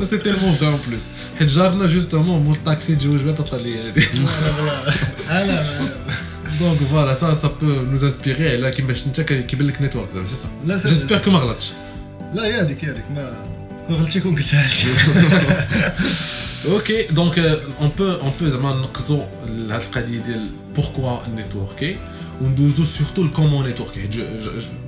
و 0.00 0.04
سي 0.04 0.18
تيلمون 0.18 0.52
فري 0.54 0.68
اون 0.68 0.78
بلوس 0.88 1.02
حيت 1.38 1.48
جارنا 1.48 1.86
جوستومون 1.86 2.42
مول 2.44 2.54
الطاكسي 2.54 2.96
تجوج 2.96 3.20
بها 3.20 3.32
بطليه 3.32 3.86
هادي 3.86 4.04
انا 5.30 5.64
دونك 6.60 6.78
فوالا 6.78 7.14
سا 7.14 7.34
سا 7.34 7.48
بو 7.62 7.66
نوز 7.66 8.04
انسبيري 8.04 8.52
على 8.52 8.70
كيفاش 8.70 9.06
انت 9.06 9.20
كيبان 9.20 9.66
لك 9.66 9.82
نيتورك 9.82 10.08
زعما 10.14 10.26
سي 10.26 10.46
لا، 10.66 10.76
سا 10.76 10.82
سي- 10.82 10.94
جيسبيغ 10.94 11.18
كو 11.18 11.30
ما 11.30 11.38
غلطتش 11.38 11.70
لا 12.34 12.44
هي 12.46 12.60
هذيك 12.60 12.84
هي 12.84 12.90
هذيك 12.90 13.04
ما 13.14 13.44
كون 13.86 13.96
غلطتي 13.96 14.20
كون 14.20 14.34
قلتها 14.36 14.62
لك 14.68 14.86
اوكي 16.68 17.02
دونك 17.02 17.38
اون 17.80 17.90
بو 17.98 18.04
اون 18.12 18.32
بو 18.40 18.48
زعما 18.50 18.72
نقصوا 18.74 19.24
لهاد 19.48 19.80
القضيه 19.82 20.18
ديال 20.20 20.46
بوركوا 20.76 21.18
نيتوركي 21.36 21.96
وندوزو 22.40 22.84
سورتو 22.84 23.22
الكومون 23.22 23.66
نيتوركي 23.66 24.00
حيت 24.00 24.14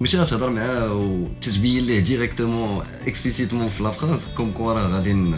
ماشي 0.00 0.18
غتهضر 0.18 0.50
معاه 0.50 0.92
وتتبين 0.94 1.84
ليه 1.86 2.00
ديريكتومون 2.00 2.84
اكسبليسيتمون 3.06 3.68
في 3.68 3.82
لا 3.82 3.90
فراز 3.90 4.28
كوم 4.36 4.50
كوا 4.50 4.72
راه 4.72 4.88
غادي 4.88 5.32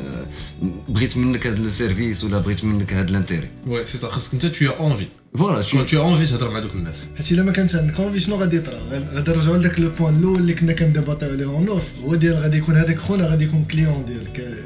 بغيت 0.88 1.16
منك 1.16 1.46
هاد 1.46 1.58
لو 1.58 1.70
سيرفيس 1.70 2.24
ولا 2.24 2.38
بغيت 2.38 2.64
منك 2.64 2.92
هاد 2.92 3.10
لانتيري 3.10 3.48
وي 3.66 3.86
سي 3.86 3.98
خاصك 3.98 4.32
انت 4.32 4.46
تو 4.46 4.66
اونفي 4.66 5.06
فوالا 5.36 5.62
كون 5.72 5.86
تو 5.86 6.00
اونفي 6.02 6.26
تهضر 6.26 6.50
مع 6.50 6.58
دوك 6.58 6.72
الناس 6.74 6.96
حيت 7.16 7.32
الا 7.32 7.42
ما 7.42 7.52
كانش 7.52 7.74
عندك 7.76 8.00
اونفي 8.00 8.20
شنو 8.20 8.36
غادي 8.36 8.56
يطرا؟ 8.56 8.78
غاد- 8.78 9.08
غادي 9.14 9.30
نرجعو 9.30 9.54
لذاك 9.56 9.80
لو 9.80 9.90
بوان 9.98 10.16
الأول 10.16 10.38
اللي 10.38 10.54
كنا 10.54 10.72
كنديباتيو 10.72 11.28
عليه 11.30 11.44
اون 11.46 11.68
اوف 11.68 11.84
هو 12.04 12.14
ديال 12.14 12.34
غادي 12.34 12.56
يكون 12.56 12.76
هذاك 12.76 12.98
خونا 12.98 13.26
غادي 13.28 13.44
يكون 13.44 13.64
كليون 13.64 14.04
ديالك. 14.04 14.58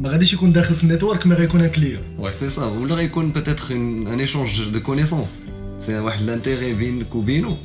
ما 0.00 0.08
غاديش 0.10 0.32
يكون 0.32 0.52
داخل 0.52 0.74
في 0.74 0.82
النيتورك 0.84 1.26
مي 1.26 1.34
غيكون 1.34 1.60
ان 1.60 1.70
كليون 1.70 2.30
سي 2.30 2.50
سا 2.50 2.64
ولا 2.64 2.94
غيكون 2.94 3.32
بوتيتر 3.32 3.74
ان 3.74 4.20
ايشونج 4.20 4.62
دو 4.72 4.80
كونيسونس 4.80 5.40
سي 5.78 5.98
واحد 5.98 6.20
لانتيري 6.22 6.74
بينك 6.74 7.14
وبينو 7.14 7.56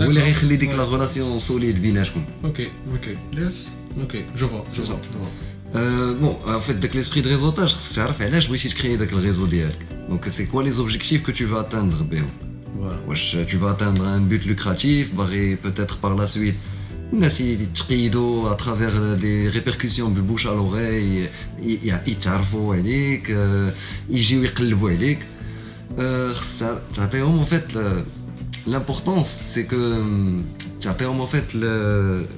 هو 0.00 0.02
اللي 0.02 0.20
D'accord. 0.20 0.24
غيخلي 0.24 0.56
ديك 0.56 0.70
لا 0.70 0.82
غولاسيون 0.82 1.38
سوليد 1.38 1.82
بيناتكم 1.82 2.24
اوكي 2.44 2.68
اوكي 2.92 3.16
يس 3.36 3.70
اوكي 4.00 4.24
جو 4.36 4.46
فوا 4.46 4.60
C'est 4.72 4.88
ça. 4.88 4.94
بون 5.74 6.36
en 6.46 6.60
fait 6.68 6.72
داك 6.72 6.96
ليسبري 6.96 7.20
دو 7.20 7.30
ريزوتاج 7.30 7.68
خصك 7.68 7.96
تعرف 7.96 8.22
علاش 8.22 8.46
بغيتي 8.46 8.68
تكري 8.68 8.96
داك 8.96 9.12
الريزو 9.12 9.46
ديالك 9.46 9.86
دونك 10.08 10.28
سي 10.28 10.46
كوا 10.46 10.62
لي 10.62 10.70
زوبجيكتيف 10.70 11.26
كو 11.26 11.32
تو 11.32 11.46
فا 11.48 11.60
اتاندر 11.60 12.02
بهم 12.02 12.28
فوالا 12.78 12.98
واش 13.08 13.32
تو 13.32 13.58
فا 13.58 13.70
اتاندر 13.70 14.14
ان 14.16 14.28
بوت 14.28 14.46
لوكراتيف 14.46 15.14
باغي 15.14 15.54
بوتيتر 15.54 15.96
بار 16.02 16.14
لا 16.16 16.24
سويت 16.24 16.54
الناس 17.12 17.40
يتقيدوا 17.40 18.50
اترافير 18.52 19.14
دي 19.14 19.48
ريبركسيون 19.48 20.14
بالبوش 20.14 20.46
على 20.46 20.56
لوغي 20.56 21.28
يتعرفوا 22.06 22.74
عليك 22.74 23.30
آه، 23.30 23.72
يجيو 24.10 24.42
يقلبوا 24.42 24.90
عليك 24.90 25.18
آه، 25.98 26.32
خص 26.32 26.58
تع- 26.58 26.78
تعطيهم 26.94 27.44
en 27.44 27.48
fait 27.48 27.72
le- 27.74 27.78
l'importance, 28.67 29.27
c'est 29.27 29.65
que 29.65 29.75
hum, 29.75 30.43
tiens, 30.79 30.95
en 31.07 31.27
fait 31.27 31.55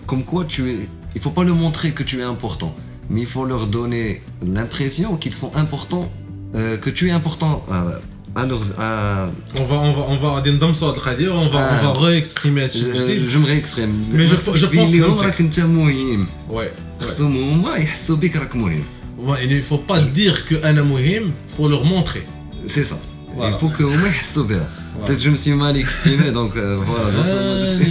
comme 0.05 0.23
quoi 0.23 0.45
tu 0.45 0.71
es, 0.71 0.77
il 1.15 1.21
faut 1.21 1.31
pas 1.31 1.43
le 1.43 1.53
montrer 1.53 1.91
que 1.91 2.03
tu 2.03 2.19
es 2.19 2.23
important, 2.23 2.75
mais 3.09 3.21
il 3.21 3.27
faut 3.27 3.45
leur 3.45 3.67
donner 3.67 4.21
l'impression 4.45 5.17
qu'ils 5.17 5.33
sont 5.33 5.55
importants, 5.55 6.11
euh, 6.55 6.77
que 6.77 6.89
tu 6.89 7.09
es 7.09 7.11
important. 7.11 7.65
Euh, 7.71 7.99
alors, 8.35 8.61
euh, 8.79 9.27
on 9.59 9.65
va, 9.65 9.75
on 9.75 9.93
va, 9.93 10.01
on 10.09 10.17
va, 10.17 10.41
dire, 10.41 11.35
on 11.35 11.47
va, 11.49 11.59
on 11.59 11.83
va 11.83 11.93
ah. 11.95 11.99
réexprimer. 11.99 12.67
Je, 12.73 13.37
me 13.37 13.45
réexprime. 13.45 13.93
Mais 14.11 14.25
je, 14.25 14.35
je, 14.35 14.65
pense 14.65 14.91
que 14.91 14.97
ouais. 16.49 16.71
ouais. 18.59 18.81
ouais 19.19 19.45
il 19.45 19.55
ne 19.55 19.61
faut 19.61 19.77
pas 19.77 20.01
dire 20.01 20.47
que 20.47 20.55
Anna 20.63 20.81
Mohim, 20.81 21.31
faut 21.47 21.69
leur 21.69 21.85
montrer. 21.85 22.25
C'est 22.65 22.83
ça. 22.83 22.97
Il 23.37 23.53
faut 23.59 23.69
que 23.69 23.83
Peut-être 25.01 25.17
que 25.17 25.23
je 25.23 25.29
me 25.29 25.35
suis 25.35 25.53
mal 25.53 25.75
exprimé, 25.75 26.31
donc 26.31 26.55
euh, 26.55 26.77
voilà. 26.85 27.11
Dans 27.17 27.23
ce 27.23 27.83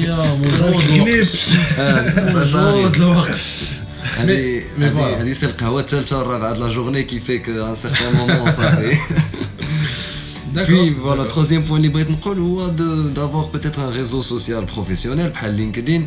هذه 4.19 4.63
هذه 5.21 5.33
سي 5.33 5.47
القهوه 5.47 5.81
الثالثه 5.81 6.21
الرابعه 6.21 6.55
دو 6.55 6.67
لا 6.67 6.73
جورني 6.73 7.03
كي 7.03 7.21
فيك 7.21 7.49
ان 7.49 7.75
سيغتان 7.75 8.13
مومون 8.17 8.53
صافي 8.53 8.97
Puis 10.67 10.91
voilà, 11.07 11.25
troisième 11.25 11.65
point 11.65 11.79
libre 11.79 11.99
c'est 12.01 13.15
d'avoir 13.15 13.49
peut-être 13.49 13.81
un 13.81 13.91
réseau 13.91 14.23
social 14.23 14.67
professionnel 14.67 15.31
بحال 15.31 15.57
LinkedIn. 15.57 16.03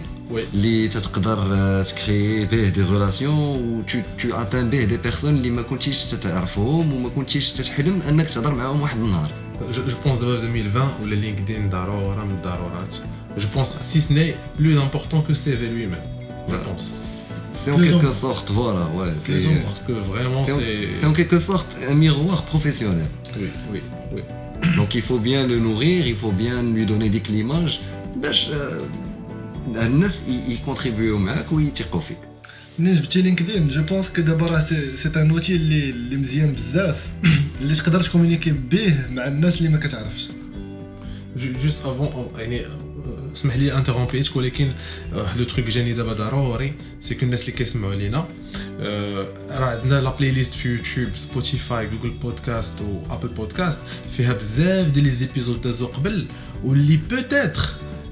اللي 0.54 0.88
تقدر 0.88 1.38
تكري 1.84 2.46
به 2.46 2.70
دي 2.70 2.82
ريلاسيون 2.82 3.34
و 3.34 3.84
tu 4.20 4.32
atteins 4.32 4.66
به 4.72 4.84
دي 4.84 4.98
بيرسون 4.98 5.36
اللي 5.36 5.50
ما 5.50 5.62
كنتيش 5.62 6.06
تتعرفهم 6.06 6.94
وما 6.94 7.10
كنتيش 7.10 7.52
تحلم 7.52 8.02
انك 8.10 8.30
تهضر 8.30 8.56
معاهم 8.56 8.82
واحد 8.82 8.98
النهار 8.98 9.45
جو 9.71 9.83
بونس 10.05 10.19
دابا 10.19 10.41
في 10.41 10.47
2020 10.47 10.89
ولا 11.03 11.15
لينكدين 11.15 11.71
ضروره 11.71 12.25
من 12.25 12.31
الضرورات 12.31 12.95
جو 13.39 13.47
بونس 13.55 13.69
سي 13.81 14.01
سني 14.01 14.35
بلو 14.59 14.83
امبورطون 14.83 15.23
كو 15.23 15.35
سي 15.35 15.57
في 15.57 15.69
لوي 15.69 15.87
ميم 15.87 15.99
جو 16.51 16.57
بونس 16.67 16.83
سي 17.53 17.73
en 17.73 17.77
Plus 17.77 17.91
quelque 17.91 18.07
en- 18.07 18.23
sorte 18.25 18.49
voilà 18.51 18.85
ouais 18.99 19.19
سي 19.21 19.45
c'est 19.45 19.67
باسكو 19.67 20.13
فريمون 20.13 20.45
c'est 20.45 20.51
en- 20.51 20.59
سي 20.59 20.97
c'est 20.97 21.07
en 21.07 21.13
quelque 21.21 21.39
sorte 21.39 21.77
un 21.91 21.95
miroir 21.95 22.43
professionnel 22.53 23.37
وي 23.37 23.49
وي 23.73 23.81
وي 24.13 24.23
donc 24.79 24.95
il 24.95 25.03
faut 25.03 25.19
bien 25.29 25.47
le 25.53 25.57
nourrir 25.67 26.07
il 26.07 26.17
faut 26.23 26.33
bien 26.43 26.63
lui 26.77 26.87
donner 26.87 27.09
des 27.17 27.21
climages 27.31 27.79
باش 28.17 28.51
آه، 28.51 28.81
الناس 29.87 30.23
ي- 30.29 30.53
يكونتريبيو 30.53 31.19
معاك 31.19 31.53
ويثقوا 31.53 32.01
فيك 32.01 32.19
منين 32.80 32.94
جبتي 32.96 33.22
لينكدين. 33.22 33.68
جو 33.68 33.84
بونس 33.84 34.10
كو 34.10 34.22
دابا 34.22 34.48
راه 34.48 34.60
سي 34.60 35.10
ان 35.16 35.32
اوتي 35.32 35.56
اللي 35.56 35.90
اللي 35.90 36.16
مزيان 36.16 36.54
بزاف 36.54 37.10
اللي 37.62 37.76
تقدر 37.76 38.02
تكومونيكي 38.02 38.52
به 38.52 38.94
مع 39.12 39.28
الناس 39.28 39.58
اللي 39.58 39.70
ما 39.70 39.78
كتعرفش 39.78 40.28
جوست 41.36 41.86
افون 41.86 42.32
يعني 42.38 42.62
اسمح 43.34 43.56
لي 43.56 43.78
انترومبيتك 43.78 44.36
ولكن 44.36 44.72
واحد 45.14 45.38
لو 45.38 45.44
تروك 45.44 45.68
جاني 45.68 45.94
دابا 45.94 46.14
ضروري 46.14 46.74
سي 47.02 47.16
كو 47.16 47.26
الناس 47.26 47.42
اللي 47.42 47.52
كيسمعوا 47.52 47.96
لينا 47.96 48.28
راه 49.50 49.80
عندنا 49.80 50.02
لا 50.02 50.10
بلاي 50.10 50.32
ليست 50.32 50.54
في 50.54 50.70
يوتيوب 50.70 51.16
سبوتيفاي 51.16 51.88
جوجل 51.88 52.10
بودكاست 52.10 52.82
وابل 52.82 53.28
بودكاست 53.28 53.82
فيها 54.18 54.34
بزاف 54.34 54.88
ديال 54.88 55.04
لي 55.04 55.10
زيبيزود 55.10 55.62
دازو 55.62 55.86
قبل 55.86 56.26
واللي 56.64 57.00
بوتيتر 57.10 57.62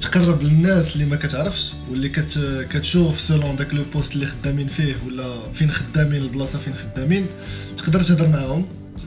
تقرب 0.00 0.42
للناس 0.42 0.94
اللي 0.94 1.06
ما 1.06 1.16
كتعرفش 1.16 1.72
واللي 1.90 2.08
كت 2.08 2.38
كتشوف 2.70 3.20
سولون 3.20 3.56
داك 3.56 3.74
لو 3.74 3.84
بوست 3.92 4.14
اللي 4.14 4.26
خدامين 4.26 4.68
فيه 4.68 4.94
ولا 5.06 5.52
فين 5.52 5.70
خدامين 5.70 6.22
البلاصة 6.22 6.58
فين 6.58 6.74
خدامين 6.74 7.26
تقدر 7.76 8.00
تهضر 8.00 8.28
معاهم. 8.28 8.66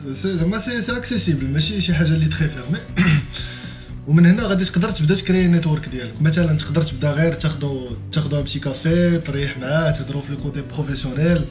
زعما 0.09 0.57
سي 0.57 0.81
سي 0.81 0.97
اكسيسيبل 0.97 1.47
ماشي 1.47 1.81
شي 1.81 1.93
حاجة 1.93 2.07
اللي 2.07 2.25
تخي 2.25 2.47
فيرمي 2.47 2.79
ومن 4.07 4.25
هنا 4.25 4.43
غادي 4.43 4.65
تقدر 4.65 4.89
تبدا 4.89 5.15
تكري 5.15 5.47
نيتورك 5.47 5.89
ديالك. 5.89 6.21
مثلا 6.21 6.57
تقدر 6.57 6.81
تبدا 6.81 7.11
غير 7.11 7.33
تاخدو 7.33 7.87
تاخدو 8.11 8.41
بشي 8.41 8.59
كافي 8.59 9.17
تريح 9.17 9.57
معاه 9.57 9.91
تهضروا 9.91 10.21
في 10.21 10.31
لو 10.31 10.37
كوتي 10.37 10.61
بروفيسيونيل 10.61 11.45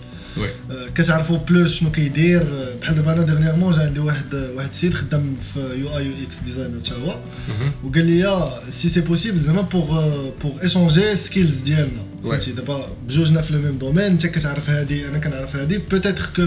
كتعرفوا 0.94 1.38
بلوس 1.38 1.74
شنو 1.74 1.90
كيدير. 1.90 2.42
آه، 2.42 2.74
بحال 2.80 2.96
دابا 2.96 3.12
أنا 3.12 3.22
ديرنيغمون 3.22 3.74
جا 3.74 3.82
عندي 3.82 4.00
واحد 4.00 4.34
واحد 4.34 4.68
السيد 4.68 4.94
خدام 4.94 5.36
في 5.54 5.60
يو 5.60 5.96
آي 5.96 6.06
يو 6.06 6.12
إكس 6.26 6.36
ديزاينر 6.44 6.80
حتى 6.80 6.94
هو. 6.94 7.18
وقال 7.84 8.06
لي 8.06 8.50
سي 8.70 8.88
سي 8.88 9.00
بوسيبل 9.00 9.40
زعما 9.40 9.62
بوغ 9.62 10.30
بوغ 10.42 10.62
ايشونجي 10.62 11.16
سكيلز 11.16 11.58
ديالنا. 11.58 12.02
فهمتي؟ 12.24 12.52
دابا 12.52 12.92
بجوجنا 13.06 13.42
في 13.42 13.52
لو 13.52 13.60
ميم 13.60 13.78
دومين 13.78 14.04
انت 14.04 14.26
كتعرف 14.26 14.70
هادي 14.70 15.08
أنا 15.08 15.18
كنعرف 15.18 15.56
هادي. 15.56 15.78
بوتيتر 15.78 16.30
كو 16.36 16.46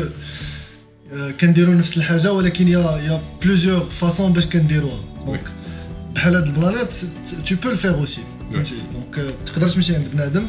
كنديروا 1.42 1.76
نفس 1.76 1.98
الحاجة 1.98 2.34
ولكن 2.34 2.68
يا 2.68 2.80
يا 2.80 3.22
بلوزيور 3.44 3.90
فاسون 3.90 4.34
باش 4.34 4.46
كنديروها. 4.46 5.04
دونك 5.26 5.44
بحال 6.16 6.36
هاد 6.36 6.46
البلانات 6.46 6.94
peux 7.50 7.72
le 7.74 7.78
faire 7.78 8.06
aussi. 8.06 8.20
فهمتي؟ 8.54 8.76
دونك 8.94 9.34
تقدر 9.46 9.68
تمشي 9.68 9.96
عند 9.96 10.08
بنادم. 10.14 10.46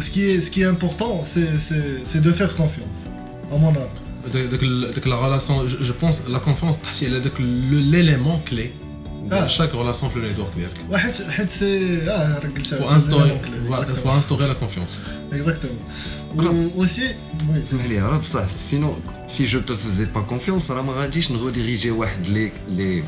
Ce 0.00 0.50
qui 0.50 0.62
est, 0.62 0.64
important, 0.64 1.22
c'est 1.24 2.22
de 2.22 2.32
faire 2.32 2.54
confiance, 2.54 3.04
à 3.52 3.56
mon 3.56 3.70
avis. 3.70 4.48
Donc, 4.48 5.06
la 5.06 5.16
relation, 5.16 5.68
je, 5.68 5.84
je 5.84 5.92
pense, 5.92 6.22
la 6.28 6.40
confiance, 6.40 6.80
c'est 6.92 7.08
l'élément 7.08 8.42
clé 8.44 8.72
de 9.28 9.34
ah. 9.34 9.48
chaque 9.48 9.72
relation 9.72 10.08
sur 10.10 10.20
le 10.20 10.28
network. 10.28 10.52
Il 10.56 10.64
faut 12.62 12.88
instaurer, 12.88 13.32
instaurer 14.16 14.48
la 14.48 14.54
confiance. 14.54 15.00
Exactement. 15.32 15.72
Aussi. 16.76 17.02
Sinon, 18.58 18.94
si 19.26 19.46
je 19.46 19.58
te 19.58 19.74
faisais 19.74 20.06
pas 20.06 20.20
confiance, 20.20 20.68
je 20.68 21.32
ne 21.32 21.38
redirigeais 21.38 21.92
les, 22.32 22.52
les, 22.70 23.02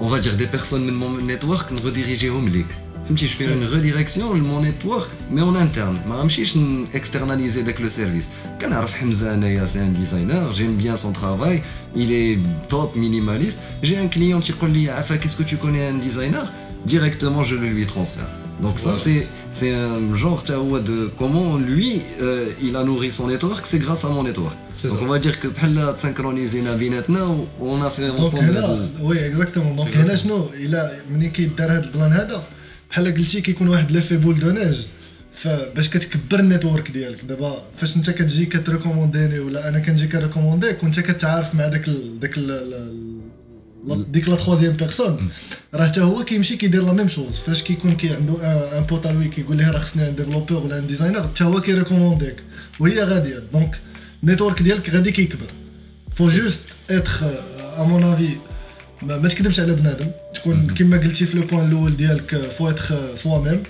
on 0.00 0.08
va 0.08 0.18
dire 0.18 0.36
des 0.36 0.46
personnes 0.46 0.86
de 0.86 0.90
mon 0.90 1.16
network, 1.18 1.70
ne 1.70 1.80
redirigeais 1.80 2.28
Home 2.28 2.48
League. 2.48 2.66
فهمتي 3.05 3.25
جو 3.25 3.31
في 3.37 3.49
اون 3.53 3.63
ريديريكسيون 3.67 4.39
لمون 4.39 4.61
نيتورك 4.65 5.07
مي 5.31 5.41
اون 5.41 5.55
انترن 5.55 5.99
ما 6.09 6.15
غنمشيش 6.15 6.57
اكسترناليزي 6.95 7.61
داك 7.61 7.81
لو 7.81 7.89
سيرفيس 7.89 8.29
كنعرف 8.61 8.93
حمزه 8.93 9.33
انايا 9.33 9.65
سي 9.65 9.79
ان 9.79 9.93
ديزاينر 9.93 10.51
جيم 10.51 10.77
بيان 10.77 10.95
سون 10.95 11.13
ترافاي 11.13 11.61
il 11.95 12.09
est 12.11 12.37
top 12.73 12.95
minimaliste 12.95 13.59
j'ai 13.83 13.97
un 13.97 14.07
client 14.17 14.45
تيقول 14.45 14.71
لي 14.71 14.89
عفا 14.89 15.17
qu'est-ce 15.17 15.35
que 15.41 15.43
tu 15.49 15.55
connais 15.57 15.87
un 15.93 16.05
designer 16.07 16.45
directement 16.93 17.43
je 17.43 17.55
le 17.55 17.67
lui 17.75 17.85
transfère 17.85 18.29
donc 18.65 18.75
ça 18.79 18.89
Voilà. 18.89 19.03
c'est 19.05 19.21
c'est 19.59 19.73
un 19.87 20.01
genre 20.21 20.39
t'as 20.47 20.59
ouais, 20.69 20.81
de 20.91 20.97
comment 21.21 21.49
lui 21.71 21.91
euh, 22.21 22.67
il 22.67 22.73
a 22.79 22.83
nourri 22.89 23.09
son 23.19 23.27
network 23.33 23.63
c'est 23.71 23.81
grâce 23.85 24.03
à 24.07 24.09
mon 24.15 24.23
network 24.29 24.57
C'est 24.79 24.87
donc 24.91 24.99
ça. 24.99 25.05
on 25.05 25.09
va 25.15 25.19
dire 25.25 25.35
que 25.41 25.47
بحال 25.47 25.95
synchronisé 26.03 26.55
بيناتنا 26.79 27.23
و- 27.23 27.45
on 27.61 27.81
a 27.87 27.89
fait 27.89 28.01
دونك 28.01 28.19
ensemble 28.19 28.35
هنا 28.39 28.89
وي 29.01 29.27
اكزاكتومون 29.27 29.75
دونك 29.75 29.93
C'est 29.93 29.97
هنا 29.97 30.15
شنو 30.15 30.49
الا 30.53 30.91
ملي 31.13 31.29
كيدار 31.29 31.71
هذا 31.71 31.83
البلان 31.83 32.11
هذا 32.13 32.43
بحال 32.90 33.14
قلتي 33.14 33.40
كيكون 33.40 33.68
واحد 33.68 33.92
ليفي 33.92 34.16
بول 34.16 34.40
دو 34.40 34.50
نيج 34.50 34.86
فباش 35.32 35.88
كتكبر 35.88 36.40
النيتورك 36.40 36.90
ديالك 36.90 37.24
دابا 37.24 37.64
فاش 37.76 37.96
انت 37.96 38.10
كتجي 38.10 38.46
كتريكومونديني 38.46 39.38
ولا 39.38 39.68
أنا 39.68 39.78
كنجي 39.78 40.06
كريكومونديك 40.06 40.82
وانت 40.82 41.00
كتعارف 41.00 41.54
مع 41.54 41.66
داك 41.66 41.88
ال 41.88 42.20
داك 42.20 42.38
ال 42.38 44.12
ديك 44.12 44.28
لا 44.28 44.36
تخوازيام 44.36 44.72
بيرسون. 44.72 45.28
راه 45.74 45.86
حتى 45.86 46.00
هو 46.00 46.24
كيمشي 46.24 46.56
كيدير 46.56 46.84
لا 46.84 46.92
ميم 46.92 47.08
شوز. 47.08 47.36
فاش 47.36 47.62
كيكون 47.62 47.96
كي 47.96 48.14
عنده 48.14 48.34
ان 48.78 48.84
بوتالوي 48.84 49.28
كيقول 49.28 49.56
ليه 49.56 49.70
راه 49.70 49.78
خصني 49.78 50.08
ان 50.08 50.16
ديفلوبور 50.16 50.62
ولا 50.62 50.78
ان 50.78 50.86
ديزاينر 50.86 51.22
حتى 51.22 51.44
هو 51.44 51.60
كيريكومونديك. 51.60 52.36
وهي 52.80 53.02
غادية. 53.02 53.42
دونك 53.52 53.80
النيتورك 54.22 54.62
ديالك 54.62 54.90
غادي 54.90 55.12
كيكبر. 55.12 55.46
فو 56.14 56.28
جوست 56.28 56.62
اتخ 56.90 57.22
ا 57.22 57.82
مون 57.82 58.04
افي 58.04 58.36
ما, 59.02 59.28
تكذبش 59.28 59.60
على 59.60 59.72
بنادم. 59.72 60.10
تكون 60.34 60.74
كما 60.78 60.96
قلتي 60.96 61.26
في 61.26 61.36
لو 61.36 61.42
بوان 61.46 61.68
الأول 61.68 61.96
ديالك 61.96 62.36
فو 62.36 62.70
اتخ 62.70 62.92
سوا 63.14 63.38
ميم 63.38 63.62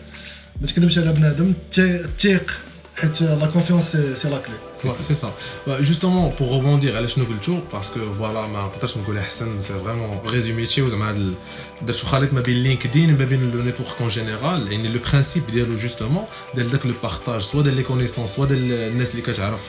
ما 0.60 0.66
تكذبش 0.66 0.98
على 0.98 1.12
بنادم. 1.12 1.52
تي- 1.72 2.04
تيق 2.18 2.58
حيت 2.96 3.22
لا 3.22 3.46
كونفيونس 3.46 3.96
سي 4.14 4.28
لا 4.28 4.38
كلي 4.38 4.54
Ouais, 4.85 4.91
c'est 5.07 5.19
ça. 5.23 5.29
Bah, 5.67 5.77
justement, 5.81 6.29
pour 6.37 6.47
rebondir 6.51 6.95
على 6.95 7.07
شنو 7.07 7.25
قلتو 7.25 7.59
parce 7.73 7.85
que 7.95 7.99
voilà 8.19 8.47
ما 8.53 8.61
نقدرش 8.75 8.97
نقول 8.97 9.17
احسن 9.17 9.61
سي 9.61 9.73
فريمون 9.85 10.19
ريزوميتي 10.27 10.89
زعما 10.89 11.09
هاد 11.09 11.15
ال- 11.15 11.33
درتو 11.81 12.07
خليط 12.07 12.33
ما 12.33 12.41
بين 12.41 12.63
لينكدين 12.63 13.17
ما 13.17 13.25
بين 13.25 13.51
لو 13.51 13.61
نيتورك 13.61 13.87
اون 14.01 14.09
جينيرال 14.09 14.71
يعني 14.71 14.87
لو 14.87 14.99
برانسيب 15.11 15.43
ديالو 15.51 15.75
جوستومون 15.77 16.23
ديال 16.55 16.71
داك 16.71 16.85
لو 16.85 16.93
بارطاج 17.03 17.41
سوا 17.41 17.61
ديال 17.61 17.75
لي 17.75 17.83
كونيسونس 17.83 18.29
سوا 18.35 18.45
ديال 18.45 18.71
الناس 18.71 19.11
اللي 19.11 19.21
كتعرف 19.21 19.61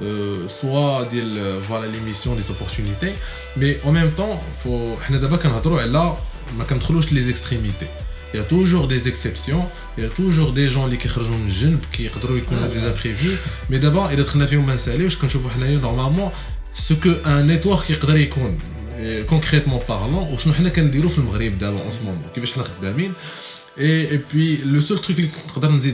euh, 0.00 0.04
سوا 0.48 1.02
ديال 1.02 1.62
فوالا 1.62 1.86
لي 1.86 2.00
ميسيون 2.00 2.36
دي 2.36 2.42
زوبورتونيتي 2.42 3.14
مي 3.56 3.76
اون 3.84 3.94
ميم 3.94 4.12
طون 4.16 4.38
فو 4.64 4.96
حنا 4.96 5.18
دابا 5.18 5.36
كنهضروا 5.36 5.80
على 5.80 6.16
ما 6.58 6.64
كندخلوش 6.64 7.12
لي 7.12 7.20
زيكستريميتي 7.20 7.86
il 8.33 8.37
y 8.37 8.39
a 8.39 8.43
toujours 8.43 8.87
des 8.87 9.07
exceptions, 9.07 9.65
il 9.97 10.03
y 10.03 10.07
a 10.07 10.09
toujours 10.09 10.51
des 10.51 10.69
gens 10.69 10.89
qui 10.89 11.07
sortent 11.07 11.29
du 11.47 11.81
qui 11.91 12.09
ont 12.09 12.67
des 12.69 12.85
imprévus, 12.85 13.37
mais 13.69 13.79
d'abord, 13.79 14.09
il 14.11 14.19
y 14.19 14.21
a 14.21 14.23
des 14.23 14.29
gens 14.29 14.45
qui 14.47 15.37
ont 15.37 15.81
normalement 15.81 16.31
ce 16.73 16.93
qu'un 16.93 17.43
network 17.43 17.87
peut 17.99 18.19
être 18.19 18.37
concrètement 19.27 19.79
parlant, 19.79 20.27
ou 20.31 20.37
ce 20.37 20.49
que 20.49 20.81
nous 20.81 20.95
en 20.95 21.11
ce 21.11 22.01
moment, 22.01 22.21
et, 23.79 24.17
puis 24.17 24.57
le 24.65 24.81
seul 24.81 24.99
truc 24.99 25.17
que 25.17 25.65
nous 25.67 25.77
dit, 25.77 25.93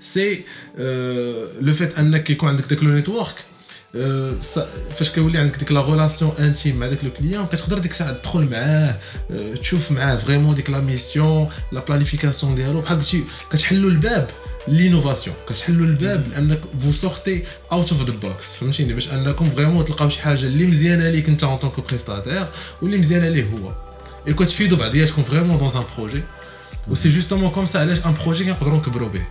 c'est 0.00 0.44
euh, 0.78 1.46
le 1.60 1.72
fait 1.72 1.94
qu'il 2.24 2.36
y 2.36 2.44
a 2.44 2.48
un 2.48 2.94
network 2.94 3.44
لو 3.93 3.93
فيت 3.93 3.97
انك 3.97 3.97
يكون 3.97 4.17
عندك 4.17 4.29
داك 4.29 4.31
لو 4.31 4.35
نيتورك 4.35 4.39
أه، 4.39 4.41
س- 4.41 4.93
فاش 4.95 5.09
كيولي 5.09 5.37
عندك 5.37 5.57
ديك 5.59 5.71
لا 5.71 5.79
غولاسيون 5.79 6.31
انتيم 6.39 6.75
مع 6.75 6.87
داك 6.87 7.03
لو 7.03 7.11
كليون 7.11 7.45
كتقدر 7.45 7.77
ديك 7.77 7.91
الساعه 7.91 8.11
تدخل 8.11 8.49
معاه 8.49 8.99
أه، 9.31 9.53
تشوف 9.55 9.91
معاه 9.91 10.15
فريمون 10.15 10.55
ديك 10.55 10.69
لا 10.69 10.79
ميسيون 10.81 11.49
لا 11.71 11.79
بلانيفيكاسيون 11.85 12.55
ديالو 12.55 12.81
بحال 12.81 12.97
قلتي 12.97 13.23
كتحلوا 13.51 13.89
الباب 13.89 14.29
لينوفاسيون 14.67 15.35
كتحلوا 15.49 15.85
الباب 15.85 16.27
لانك 16.27 16.61
فو 16.79 16.91
سورتي 16.91 17.43
اوت 17.71 17.91
اوف 17.91 18.05
ذا 18.09 18.13
بوكس 18.13 18.53
فهمتيني 18.53 18.93
باش 18.93 19.09
انكم 19.13 19.49
فريمون 19.49 19.85
تلقاو 19.85 20.09
شي 20.09 20.21
حاجه 20.21 20.45
اللي 20.45 20.65
مزيانه 20.67 21.09
ليك 21.09 21.29
انت 21.29 21.43
اون 21.43 21.57
طونكو 21.57 21.81
بريستاتير 21.81 22.47
واللي 22.81 22.97
مزيانه 22.97 23.29
ليه 23.29 23.43
هو 23.43 23.71
اي 24.27 24.33
كتفيدوا 24.33 24.77
بعضياتكم 24.77 25.23
فريمون 25.23 25.57
دون 25.57 25.69
ان 25.75 25.83
بروجي 25.97 26.23
و 26.87 26.95
سي 26.95 27.09
جوستومون 27.09 27.49
كوم 27.49 27.65
سا 27.65 27.77
علاش 27.79 27.97
ان 28.05 28.13
بروجي 28.23 28.45
كنقدروا 28.45 28.77
نكبروا 28.77 29.09
به 29.09 29.21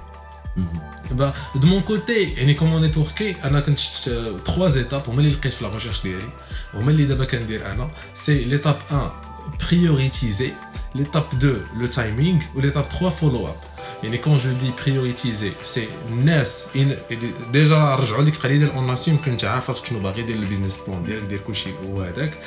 bah, 1.10 1.32
de 1.54 1.66
mon 1.66 1.80
côté, 1.82 2.38
يعني 2.38 2.54
comment 2.54 2.80
networker, 2.80 3.44
انا 3.44 3.60
كنت 3.60 3.78
شفت 3.78 4.10
trois 4.46 4.72
étapes 4.76 5.08
هما 5.08 5.20
اللي 5.20 5.30
لقيت 5.30 5.52
في 5.52 5.64
لا 5.64 5.70
recherche 5.78 6.02
ديالي 6.02 6.28
هما 6.74 6.90
اللي 6.90 7.04
دابا 7.04 7.24
كندير 7.24 7.72
انا 7.72 7.90
سي 8.14 8.44
ليتاب 8.44 8.76
1 8.90 9.10
prioriser 9.58 10.52
l'étape 10.94 11.34
2 11.40 11.64
le 11.80 11.88
timing 11.88 12.42
ou 12.54 12.60
l'étape 12.60 12.88
3 12.88 13.10
follow 13.10 13.46
up 13.46 13.71
يعني 14.02 14.18
quand 14.18 14.38
je 14.38 14.48
dis 14.64 14.72
prioriser 14.84 15.52
c'est 15.76 16.10
الناس 16.10 16.66
إن- 16.74 17.12
ديجا 17.52 17.94
رجعوا 17.94 18.22
لك 18.22 18.36
قليلا 18.36 18.74
اون 18.74 18.90
اسيم 18.90 19.22
كنت 19.24 19.44
عارف 19.44 19.68
راسك 19.70 19.86
شنو 19.86 19.98
باغي 19.98 20.22
دير 20.22 20.36
البيزنس 20.36 20.78
بلان 20.88 21.02
ديالك 21.04 21.22
دير 21.22 21.38
كلشي 21.38 21.70
هو 21.86 22.02
هذاك 22.02 22.38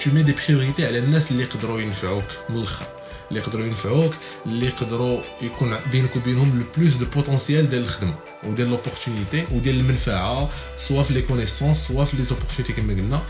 tu 0.00 0.08
mets 0.10 0.24
des 0.28 0.32
priorités 0.32 0.80
على 0.84 0.98
الناس 0.98 1.30
اللي 1.30 1.42
يقدروا 1.42 1.80
ينفعوك 1.80 2.24
من 2.50 2.56
الاخر 2.56 2.86
اللي 3.30 3.40
يقدروا 3.40 3.66
ينفعوك 3.66 4.12
اللي 4.46 4.66
يقدروا 4.66 5.20
يكون 5.42 5.76
بينك 5.92 6.16
وبينهم 6.16 6.58
لو 6.58 6.64
بلوس 6.76 6.94
دو 6.94 7.06
بوتونسيال 7.06 7.68
ديال 7.70 7.82
الخدمه 7.82 8.14
وديال 8.44 8.68
لوبورتونيتي 8.70 9.44
وديال 9.52 9.80
المنفعه 9.80 10.50
سوا 10.78 11.02
في 11.02 11.14
لي 11.14 11.22
كونيسونس 11.22 11.78
سوا 11.88 12.04
في 12.04 12.16
لي 12.16 12.22
زوبورتونيتي 12.24 12.72
كما 12.72 12.92
قلنا 12.94 13.22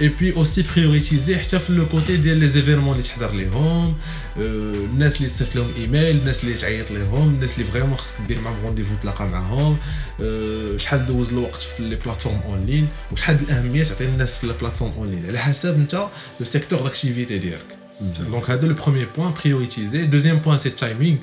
اي 0.00 0.08
بي 0.08 0.36
اوسي 0.36 0.64
بريوريتيزي 0.74 1.38
حتى 1.38 1.58
في 1.58 1.72
لو 1.72 1.86
كوتي 1.86 2.16
ديال 2.16 2.36
لي 2.36 2.48
زيفيرمون 2.48 2.92
اللي 2.92 3.02
تحضر 3.02 3.32
ليهم 3.32 3.94
آه، 4.38 4.40
الناس 4.74 5.16
اللي 5.16 5.28
تصيفط 5.28 5.56
لهم 5.56 5.72
ايميل 5.76 6.16
الناس 6.16 6.44
اللي 6.44 6.54
تعيط 6.54 6.90
لهم 6.90 7.28
الناس 7.28 7.54
اللي 7.54 7.64
فريمون 7.64 7.96
خصك 7.96 8.14
دير 8.28 8.40
معاهم 8.40 8.64
رونديفو 8.64 8.94
تلاقى 9.02 9.28
معاهم 9.28 9.76
آه، 10.20 10.76
شحال 10.76 11.06
دوز 11.06 11.28
الوقت 11.28 11.62
في 11.62 11.82
لي 11.82 11.96
بلاتفورم 11.96 12.40
اون 12.48 12.66
لين 12.66 12.88
وشحال 13.12 13.38
د 13.38 13.42
الاهميه 13.42 13.84
تعطي 13.84 14.04
الناس 14.04 14.38
في 14.38 14.46
لي 14.46 14.52
بلاتفورم 14.60 14.92
اون 14.98 15.10
لين 15.10 15.26
على 15.28 15.38
حسب 15.38 15.74
انت 15.74 15.94
لو 16.40 16.46
سيكتور 16.46 16.82
داكتيفيتي 16.82 17.38
ديالك 17.38 17.76
دونك 18.00 18.50
هذا 18.50 18.66
لو 18.66 18.74
بروميير 18.74 19.08
بوين 19.16 19.34
بريوريتيزي 19.44 20.06
دوزيام 20.06 20.36
بوين 20.36 20.58
سي 20.58 20.68
التايمينغ 20.68 21.18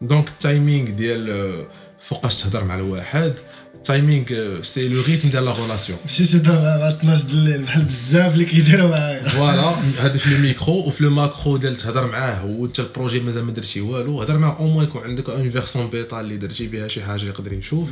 دونك 0.00 0.28
التايمينغ 0.28 0.90
ديال 0.90 1.30
آه، 1.30 1.66
فوقاش 1.98 2.42
تهضر 2.42 2.64
مع 2.64 2.74
الواحد 2.74 3.34
التايمينغ 3.79 4.25
آه، 4.31 4.61
سي 4.61 4.87
لو 4.87 5.01
ريتم 5.01 5.29
ديال 5.29 5.45
لا 5.45 5.51
ريلاسيون 5.51 5.99
مشيت 6.05 6.27
تهضر 6.27 6.53
مع 6.53 6.77
مع 6.77 6.89
12 6.89 7.23
د 7.23 7.31
الليل 7.31 7.61
بحال 7.61 7.83
بزاف 7.83 8.33
اللي 8.33 8.45
كيديروا 8.45 8.89
معايا 8.89 9.29
فوالا 9.29 9.69
هذا 9.99 10.17
في 10.17 10.35
الميكرو 10.35 10.73
وفي 10.73 11.03
لو 11.03 11.09
ماكرو 11.09 11.57
ديال 11.57 11.75
تهضر 11.75 12.07
معاه 12.07 12.45
وانت 12.45 12.79
البروجي 12.79 13.19
مازال 13.19 13.43
ما 13.45 13.51
درتي 13.51 13.81
والو 13.81 14.21
هضر 14.21 14.37
معاه 14.37 14.57
أو 14.59 14.67
موان 14.67 14.85
يكون 14.85 15.03
عندك 15.03 15.29
اون 15.29 15.51
فيرسون 15.51 15.89
بيتا 15.89 16.19
اللي 16.19 16.37
درتي 16.37 16.67
بها 16.67 16.87
شي 16.87 17.03
حاجة 17.03 17.25
يقدر 17.25 17.53
يشوف 17.53 17.89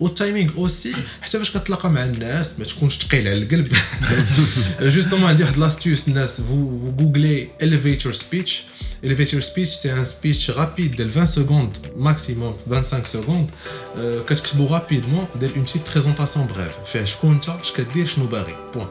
والتايمينغ 0.00 0.54
اوسي 0.54 0.92
حتى 1.20 1.38
فاش 1.38 1.56
كتلاقى 1.56 1.90
مع 1.90 2.04
الناس 2.04 2.58
ما 2.58 2.64
تكونش 2.64 2.98
ثقيل 2.98 3.28
على 3.28 3.42
القلب 3.42 3.72
جوستومون 4.80 5.28
عندي 5.28 5.42
واحد 5.42 5.58
لاستيوس 5.58 6.08
الناس 6.08 6.40
فو 6.40 6.90
جوجلي 6.90 7.48
elevator 7.62 8.12
speech. 8.16 8.50
elevator 9.05 9.41
speech 9.41 9.63
سي 9.63 9.93
ان 9.93 10.05
سبيتش 10.05 10.51
رابيد 10.51 10.95
ديال 10.95 11.09
20 11.09 11.25
سكوند 11.25 11.77
ماكسيموم 11.97 12.57
25 12.69 13.03
سكوند 13.05 13.49
أه، 13.97 14.21
كتكتبو 14.21 14.67
رابيدمون 14.67 15.25
دير 15.39 15.51
اون 15.55 15.63
بتيت 15.63 15.81
بريزونطاسيون 15.91 16.47
بريف 16.47 16.71
فيها 16.85 17.05
شكون 17.05 17.31
انت 17.31 17.49
اش 17.49 17.71
كدير 17.71 18.05
شنو 18.05 18.25
باغي 18.25 18.55
بوان 18.73 18.87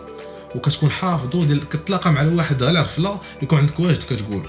وكتكون 0.54 0.90
حافظو 0.90 1.44
ديال 1.44 1.68
كتلاقى 1.68 2.12
مع 2.12 2.20
الواحد 2.20 2.62
على 2.62 2.80
غفله 2.80 3.20
يكون 3.42 3.58
عندك 3.58 3.80
واجد 3.80 4.02
كتقول 4.02 4.42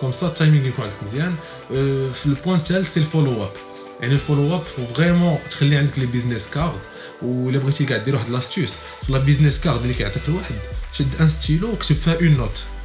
كوم 0.00 0.12
سا 0.12 0.26
التايمينغ 0.26 0.66
يكون 0.66 0.84
عندك 0.84 0.96
مزيان 1.02 1.34
أه، 1.72 2.10
في 2.12 2.26
البوان 2.26 2.58
الثالث 2.58 2.94
سي 2.94 3.00
الفولو 3.00 3.44
اب 3.44 3.52
يعني 4.00 4.14
الفولو 4.14 4.56
اب 4.56 4.62
فريمون 4.94 5.38
تخلي 5.50 5.76
عندك 5.76 5.98
لي 5.98 6.06
بيزنس 6.06 6.48
كارد 6.54 6.80
ولا 7.22 7.58
بغيتي 7.58 7.84
كاع 7.84 7.96
دير 7.96 8.14
واحد 8.14 8.30
لاستيوس 8.30 8.76
في 9.02 9.12
لا 9.12 9.18
بيزنس 9.18 9.60
كارد 9.60 9.82
اللي 9.82 9.94
كيعطيك 9.94 10.22
الواحد 10.28 10.54
شد 10.92 11.20
ان 11.20 11.28
ستيلو 11.28 11.72
وكتب 11.72 11.96
فيها 11.96 12.14
اون 12.14 12.36
نوت 12.36 12.62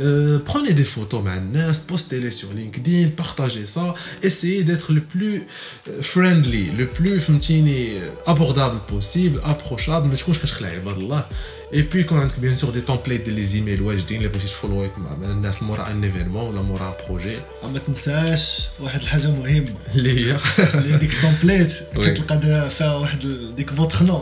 Euh, 0.00 0.38
prenez 0.44 0.72
des 0.72 0.84
photos 0.84 1.22
maintenant, 1.22 1.70
postez-les 1.86 2.30
sur 2.30 2.52
LinkedIn, 2.52 3.10
partagez 3.10 3.66
ça, 3.66 3.94
essayez 4.22 4.64
d'être 4.64 4.92
le 4.92 5.02
plus 5.02 5.42
euh, 5.88 6.00
friendly, 6.00 6.70
le 6.70 6.86
plus 6.86 7.20
euh, 8.00 8.10
abordable 8.26 8.80
possible, 8.86 9.40
approchable, 9.44 10.08
mais 10.10 10.16
je 10.16 10.22
trouve 10.22 10.38
que 10.38 10.46
je 10.46 10.54
Et 11.73 11.83
puis 11.83 11.95
يكون 11.97 12.19
عندك 12.19 12.33
bien 12.41 12.55
sûr 12.59 12.67
des 12.67 12.91
templates 12.91 13.25
ديال 13.25 13.37
les 13.47 13.51
emails 13.55 13.81
واجدين 13.81 14.17
اللي 14.17 14.27
بغيتي 14.29 14.47
تفولويك 14.47 14.91
مع 14.97 15.15
مع 15.15 15.27
الناس 15.27 15.63
مورا 15.63 15.91
ان 15.91 16.03
ايفينمون 16.03 16.49
ولا 16.49 16.61
مورا 16.61 16.87
ان 16.87 16.93
بروجي 17.09 17.35
ما 17.63 17.79
تنساش 17.79 18.59
واحد 18.79 18.99
الحاجه 19.01 19.31
مهمه 19.31 19.73
اللي 19.95 20.31
هي 20.31 20.37
اللي 20.73 20.97
ديك 20.97 21.13
التومبليت 21.13 21.73
وي. 21.95 22.11
كتلقى 22.11 22.37
دا- 22.37 22.69
فيها 22.69 22.95
واحد 22.95 23.23
ال- 23.23 23.55
ديك 23.55 23.69
فوتخ 23.73 24.01
نو 24.01 24.15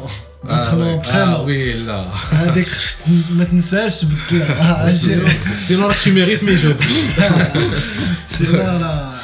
آه 0.49 0.71
فوتخ 0.71 0.73
نو 0.73 0.81
وي. 0.83 0.93
آه 0.93 0.97
برينو 0.97 1.45
وي 1.45 1.73
لا 1.73 2.05
هذيك 2.31 2.67
خص- 2.67 2.95
ما 3.31 3.43
تنساش 3.43 4.01
تبدلها 4.01 4.91
سينو 5.67 5.87
راك 5.87 5.95
tu 5.97 6.07
mérites 6.07 6.43
ما 6.43 6.51
يجاوبكش 6.51 6.91
سينا 8.37 8.77
راه 8.77 9.15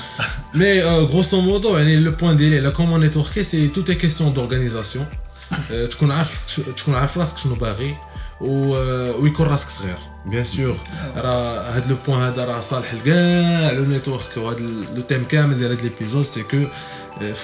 Mais 0.53 0.81
euh, 0.83 1.05
grosso 1.11 1.37
modo, 1.41 1.77
يعني 1.77 2.05
le 2.05 2.11
point 2.21 2.31
ديالي 2.37 2.57
على 2.59 2.73
comment 2.75 2.99
networker 3.05 3.43
c'est 3.45 3.71
tout 3.77 3.91
est 3.91 3.95
question 4.05 4.29
d'organisation. 4.31 5.05
Euh, 5.51 5.89
تكون 5.89 6.11
عارف 6.11 6.59
تكون 6.77 6.95
عارف 6.95 7.17
راسك 7.17 7.37
شنو 7.37 7.55
باغي 7.55 7.91
و 7.91 7.95
ويكون 8.41 9.45
راسك 9.47 9.69
صغير 9.69 9.97
بيان 10.25 10.45
سور 10.45 10.75
راه 11.15 11.75
هاد 11.75 11.89
لو 11.89 11.95
بوين 12.07 12.19
هذا 12.19 12.45
راه 12.45 12.61
صالح 12.61 12.93
لكاع 12.93 13.71
لو 13.71 13.85
نيتورك 13.85 14.37
وهاد 14.37 14.59
لو 14.95 15.01
تيم 15.01 15.23
كامل 15.25 15.57
ديال 15.57 15.71
هاد 15.71 15.81
ليبيزود 15.81 16.25
سي 16.25 16.43
كو 16.43 16.57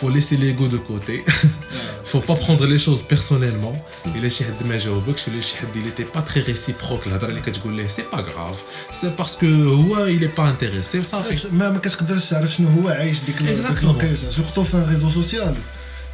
faut 0.02 0.10
laisser 0.18 0.38
l'ego 0.44 0.66
de 0.76 0.80
côté 0.92 1.16
faut 2.12 2.24
pas 2.30 2.38
prendre 2.46 2.66
les 2.74 2.80
choses 2.86 3.02
personnellement 3.14 3.76
الا 4.06 4.30
شي 4.30 4.46
حد 4.46 4.64
ما 4.68 4.78
جاوبكش 4.78 5.28
ولا 5.28 5.42
شي 5.42 5.58
حد 5.58 5.68
il 5.76 5.88
était 6.00 6.18
pas 6.18 6.22
très 6.32 6.40
réciproque 6.52 7.08
الهضره 7.08 7.30
اللي 7.30 7.42
كتقول 7.42 7.74
ليه 7.74 7.88
c'est 7.88 8.16
pas 8.16 8.20
grave 8.22 8.58
c'est 9.02 9.22
parce 9.24 9.36
que 9.42 9.46
هو 9.46 10.08
il 10.18 10.24
est 10.24 10.40
pas 10.40 10.48
intéressé 10.48 10.96
وصافي 11.00 11.48
ما 11.52 11.70
ما 11.70 11.80
كتقدرش 11.80 12.30
تعرف 12.30 12.52
شنو 12.54 12.68
هو 12.68 12.90
عايش 12.90 13.20
ديك 13.24 13.42
ال- 13.42 13.46
ديك 13.48 13.66
Exactement. 13.66 13.84
الوقيته 13.84 14.16
سورتو 14.32 14.64
في 14.64 14.86
ريزو 14.90 15.10
سوسيال 15.12 15.56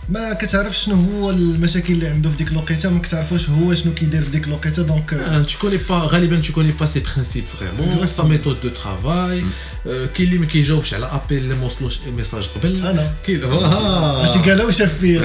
ما 0.09 0.33
كتعرف 0.33 0.79
شنو 0.79 0.95
هو 0.95 1.31
المشاكل 1.31 1.93
اللي 1.93 2.07
عنده 2.07 2.31
في 2.31 2.37
ديك 2.37 2.49
الوقيته 2.49 2.91
ما 2.91 2.99
كتعرفوش 3.01 3.51
هو 3.51 3.75
شنو 3.75 3.95
كيدير 3.95 4.23
في 4.23 4.31
ديك 4.31 4.47
الوقيته 4.47 4.83
دونك 4.83 5.11
تكوني 5.49 5.77
با 5.77 5.95
غالبا 5.95 6.41
تكوني 6.41 6.73
با 6.73 6.87
سي 6.87 7.01
برينسيپ 7.01 7.45
فريمون 7.47 8.07
سا 8.07 8.23
ميثود 8.23 8.61
دو 8.61 8.69
ترافاي 8.69 9.45
كاين 9.85 10.29
اللي 10.29 10.39
ما 10.39 10.47
كيجاوبش 10.47 10.95
على 10.95 11.07
ابيل 11.07 11.39
اللي 11.39 11.55
ما 11.55 11.67
وصلوش 11.67 11.99
ميساج 12.17 12.45
قبل 12.47 12.87
أنا 12.87 13.13
كاين 13.27 13.45
هاتي 13.45 14.39
قالها 14.51 14.65
وشاف 14.67 14.99
فيه 14.99 15.21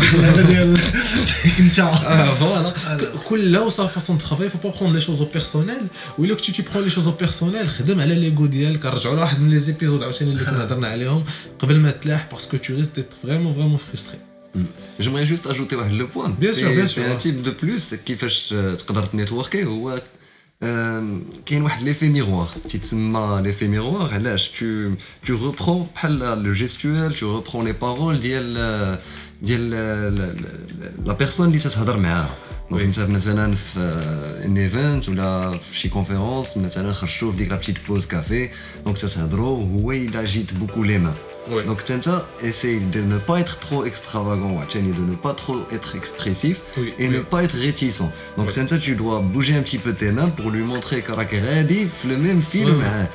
ديال 0.47 0.79
انت 1.59 1.81
فوالا 2.39 2.73
كلها 3.29 3.61
وصا 3.61 3.87
فاسون 3.87 4.17
ترافاي 4.17 4.49
فو 4.49 4.57
با 4.63 4.75
بروند 4.79 4.95
لي 4.95 5.01
شوز 5.01 5.21
أو 5.21 5.27
بيرسونيل 5.33 5.87
ويلا 6.17 6.35
كنتي 6.35 6.51
تي 6.51 6.63
برون 6.73 6.83
لي 6.83 6.89
شوز 6.89 7.07
أو 7.07 7.13
بيرسونيل 7.13 7.69
خدم 7.69 7.99
على 7.99 8.15
ليغو 8.15 8.45
ديالك 8.45 8.85
رجعوا 8.85 9.15
لواحد 9.15 9.39
من 9.39 9.49
لي 9.49 9.59
زيبيزود 9.59 10.03
عاوتاني 10.03 10.31
اللي 10.31 10.45
كنا 10.45 10.63
هضرنا 10.63 10.87
عليهم 10.87 11.23
قبل 11.59 11.79
ما 11.79 11.91
تلاح 11.91 12.27
باسكو 12.31 12.57
تو 12.57 12.75
ريست 12.75 13.05
فريمون 13.23 13.53
فريمون 13.53 13.77
فريستري 13.77 14.32
J'aimerais 15.00 15.26
juste 15.32 15.46
ajouter 15.50 15.72
واحد 15.74 15.92
لو 15.92 16.06
بوان 16.14 16.34
Bien 16.40 16.54
sûr, 16.54 16.58
bien 16.58 16.86
sûr. 16.86 16.88
سي 16.88 17.12
ان 17.12 17.18
تيب 17.18 17.42
دو 17.42 17.52
بلوس 17.62 17.94
كيفاش 17.94 18.48
تقدر 18.78 19.04
تنيتوركي 19.04 19.64
هو 19.64 20.02
آم، 20.62 21.22
كاين 21.46 21.62
واحد 21.62 21.82
ليفي 21.82 22.08
ميغوار 22.08 22.48
تيتسمى 22.68 23.40
ليفي 23.44 23.68
ميغوار 23.68 24.14
علاش 24.14 24.48
تو 24.48 24.90
تو 25.26 25.32
ريبرون 25.50 25.86
بحال 25.94 26.18
لو 26.18 26.52
جيستوال 26.52 27.14
تو 27.14 27.36
ريبرون 27.38 27.64
لي 27.64 27.72
بارول 27.72 28.20
ديال 28.20 28.98
ديال 29.42 29.70
لا 31.06 31.12
بيرسون 31.12 31.46
اللي 31.46 31.58
تتهضر 31.58 31.96
معاها 31.96 32.34
دونك 32.70 32.80
Oui. 32.82 32.84
انت 32.84 33.00
مثلا 33.00 33.54
في 33.54 33.80
ان 34.44 34.56
ايفنت 34.58 35.08
ولا 35.08 35.58
في 35.58 35.78
شي 35.78 35.88
كونفيرونس 35.88 36.56
مثلا 36.56 36.92
خرجتوا 36.92 37.30
في 37.30 37.36
ديك 37.36 37.48
لا 37.50 37.56
بتيت 37.56 37.76
بوز 37.88 38.06
كافي 38.06 38.48
دونك 38.84 38.98
تتهضروا 38.98 39.58
وهو 39.58 39.92
الا 39.92 40.24
جيت 40.24 40.54
بوكو 40.54 40.84
لي 40.84 40.98
مان 40.98 41.14
Ouais. 41.49 41.63
Donc 41.65 41.85
Chencha 41.85 42.25
essaye 42.41 42.79
de 42.79 43.01
ne 43.01 43.17
pas 43.17 43.39
être 43.39 43.59
trop 43.59 43.85
extravagant, 43.85 44.57
Chen, 44.69 44.87
et 44.87 44.91
de 44.91 45.01
ne 45.01 45.15
pas 45.15 45.33
trop 45.33 45.57
être 45.71 45.95
expressif 45.95 46.61
et 46.99 47.09
ne 47.09 47.19
pas 47.19 47.43
être 47.43 47.55
réticent. 47.55 48.03
Donc 48.37 48.47
ouais. 48.47 48.53
Chencha, 48.53 48.77
tu 48.77 48.95
dois 48.95 49.19
bouger 49.19 49.55
un 49.55 49.61
petit 49.61 49.77
peu 49.77 49.93
tes 49.93 50.11
mains 50.11 50.29
pour 50.29 50.51
lui 50.51 50.61
montrer 50.61 51.01
qu'Arakaradi, 51.01 51.87
le 52.07 52.17
même 52.17 52.41
film, 52.41 52.81
hein. 52.81 53.07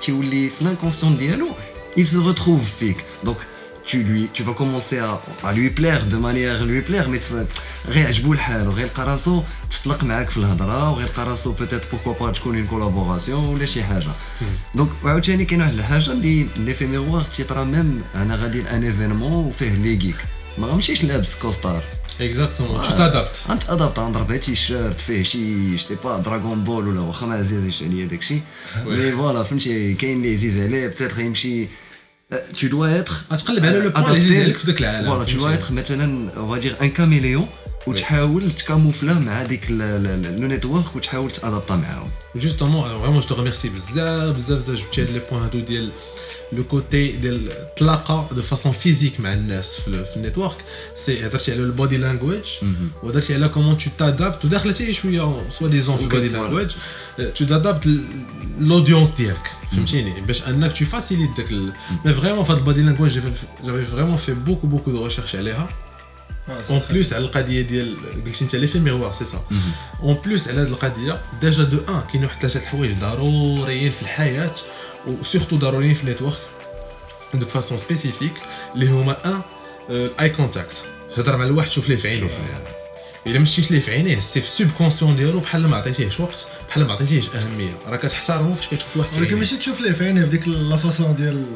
tu 0.00 0.12
oublies 0.12 0.50
l'inconscient 0.62 1.10
dialogue, 1.10 1.48
il 1.96 2.06
se 2.06 2.18
retrouve 2.18 2.62
fic. 2.62 2.96
Donc 3.24 3.38
tu 3.84 4.02
lui 4.02 4.30
tu 4.32 4.42
vas 4.42 4.54
commencer 4.54 4.98
à, 4.98 5.52
lui 5.52 5.70
plaire 5.70 6.06
de 6.06 6.16
manière 6.16 6.62
à 6.62 6.64
lui 6.64 6.80
plaire 6.80 7.08
mais 7.10 7.20
réagis 7.86 8.22
boule 8.22 8.38
réel 8.74 8.88
carasso 8.94 9.44
تطلق 9.84 10.04
معاك 10.04 10.30
في 10.30 10.36
الهضرة 10.36 10.90
وغير 10.90 11.06
لقى 11.06 11.26
راسو 11.26 11.52
بوتيت 11.52 11.90
بوركوا 11.90 12.14
با 12.14 12.32
تكون 12.32 12.56
اون 12.56 12.66
كولابوراسيون 12.66 13.44
ولا 13.44 13.66
شي 13.66 13.82
حاجة. 13.84 14.10
دونك 14.74 14.88
وعاوتاني 15.04 15.44
كاين 15.44 15.60
واحد 15.60 15.74
الحاجة 15.74 16.12
اللي 16.12 16.46
اللي 16.56 16.74
في 16.74 16.86
ميغوار 16.86 17.22
تيطرا 17.22 17.64
ميم 17.64 18.02
أنا 18.14 18.36
غادي 18.36 18.62
لأن 18.62 18.84
ايفينمون 18.84 19.32
وفيه 19.32 19.74
لي 19.74 19.96
جيك 19.96 20.16
ما 20.58 20.66
غنمشيش 20.66 21.04
لابس 21.04 21.34
كوستار 21.34 21.82
exactement. 22.20 22.86
Tu 22.86 22.92
t'adaptes. 22.92 23.50
انت 23.50 23.70
ادابت 23.70 24.00
نضرب 24.00 24.36
تي 24.36 24.54
شيرت 24.54 25.00
فيه 25.00 25.22
شي 25.22 25.78
سي 25.78 25.96
با 26.04 26.18
دراغون 26.18 26.64
بول 26.64 26.88
ولا 26.88 27.00
واخا 27.00 27.26
ما 27.26 27.34
عزيزش 27.34 27.82
عليا 27.82 28.06
داكشي 28.06 28.38
مي 28.86 29.12
فوالا 29.12 29.42
فهمتي؟ 29.42 29.94
كاين 29.94 30.16
اللي 30.16 30.32
عزيز 30.32 30.60
عليه 30.60 30.86
بتاتر 30.86 31.20
يمشي. 31.20 31.68
tu 32.32 32.66
dois 32.66 33.02
être 33.04 33.32
غتقلب 33.32 33.66
على 33.66 33.78
لو 33.80 33.90
بوان 33.90 34.04
اللي 34.04 34.16
عزيز 34.16 34.40
عليك 34.40 34.58
في 34.58 34.66
ذاك 34.66 34.80
العالم 34.80 35.06
فوالا 35.06 35.26
tu 35.26 35.30
dois 35.30 35.32
فهمتي؟ 35.32 35.66
être 35.66 35.72
مثلا 35.72 36.30
on 36.34 36.54
va 36.54 36.64
dire 36.64 36.84
un 36.84 36.88
caméléon. 36.98 37.46
وتحاول 37.87 38.51
تكاموفلا 38.51 39.13
مع 39.13 39.43
ديك 39.43 39.71
لو 39.71 40.47
نيتورك 40.47 40.95
وتحاول 40.95 41.31
تادابتا 41.31 41.75
معاهم 41.75 42.09
جوستومون 42.35 42.99
فريمون 43.01 43.19
جو 43.19 43.35
ريميرسي 43.35 43.69
بزاف 43.69 44.35
بزاف 44.35 44.57
بزاف 44.57 44.77
جبتي 44.85 45.01
هاد 45.01 45.09
لي 45.11 45.21
بوين 45.31 45.43
هادو 45.43 45.59
ديال 45.59 45.89
لو 46.53 46.63
كوتي 46.63 47.11
ديال 47.11 47.51
التلاقه 47.51 48.27
دو 48.31 48.41
فاسون 48.41 48.71
فيزيك 48.71 49.19
مع 49.19 49.33
الناس 49.33 49.73
في, 49.73 49.87
ال- 49.87 50.05
في 50.05 50.15
النيتورك 50.17 50.57
سي 50.95 51.25
هضرتي 51.27 51.51
على 51.51 51.61
البودي 51.63 51.97
لانجويج 51.97 52.45
وهضرتي 53.03 53.33
على 53.33 53.49
كومون 53.49 53.77
تو 53.77 53.89
تادابت 53.97 54.45
وداخله 54.45 54.73
حتى 54.73 54.93
شويه 54.93 55.41
سوا 55.49 55.67
ديزون 55.67 55.97
في 55.97 56.03
البودي 56.03 56.29
Voilà. 56.29 56.33
لانجويج 56.33 56.71
تو 57.35 57.45
تادابت 57.45 57.89
لودونس 58.59 59.09
ديالك 59.09 59.51
فهمتيني 59.71 60.21
باش 60.21 60.43
انك 60.47 60.73
تو 60.77 60.85
فاسيليت 60.85 61.29
داك 61.37 61.51
مي 62.05 62.13
فريمون 62.13 62.43
في 62.43 62.51
هاد 62.51 62.57
البودي 62.57 62.81
لانجويج 62.81 63.19
جافي 63.65 63.85
فريمون 63.85 64.17
في 64.17 64.33
بوكو 64.33 64.67
بوكو 64.67 64.91
دو 64.91 65.03
ريشيرش 65.05 65.35
عليها 65.35 65.67
اون 66.48 66.80
بلوس 66.90 67.12
على 67.12 67.24
القضية 67.24 67.62
ديال 67.62 67.96
قلتي 68.26 68.44
انت 68.44 68.56
لي 68.56 68.66
في 68.66 68.78
ميغوار 68.78 69.12
سي 69.12 69.24
سا 69.24 69.44
اون 70.02 70.14
بلوس 70.24 70.48
على 70.48 70.60
هذه 70.60 70.66
القضية 70.68 71.20
ديجا 71.40 71.64
دو 71.64 71.78
ان 71.88 72.02
كاين 72.12 72.24
واحد 72.24 72.40
ثلاثة 72.40 72.60
الحوايج 72.60 72.92
ضروريين 72.98 73.90
في 73.90 74.02
الحياة 74.02 74.54
وسورتو 75.06 75.56
ضروريين 75.56 75.94
في 75.94 76.02
النيتورك 76.02 76.36
دو 77.34 77.46
فاسون 77.46 77.78
سبيسيفيك 77.78 78.32
اللي 78.74 78.86
هما 78.86 79.16
ان 79.24 79.40
الاي 79.90 80.28
كونتاكت 80.28 80.84
تهضر 81.16 81.36
مع 81.36 81.44
الواحد 81.44 81.68
تشوف 81.68 81.88
ليه 81.88 81.96
في 81.96 82.08
عينه 82.08 82.28
الا 83.26 83.38
ما 83.38 83.44
شتيش 83.44 83.70
ليه 83.70 83.80
في 83.80 83.90
عينيه 83.90 84.20
سي 84.20 84.40
في 84.40 84.46
السوب 84.46 84.68
كونسيون 84.78 85.16
ديالو 85.16 85.40
بحال 85.40 85.68
ما 85.68 85.76
عطيتيهش 85.76 86.20
وقت 86.20 86.46
بحال 86.68 86.86
ما 86.86 86.92
عطيتيهش 86.92 87.28
اهميه 87.28 87.76
راه 87.86 87.96
كتحترمو 87.96 88.54
فاش 88.54 88.68
كتشوف 88.68 88.96
واحد 88.96 89.18
ولكن 89.18 89.36
ماشي 89.36 89.56
تشوف 89.56 89.80
ليه 89.80 89.92
في 89.92 90.04
عينيه 90.04 90.24
بديك 90.24 90.48
لا 90.48 90.76
فاسون 90.76 91.16
ديال 91.16 91.46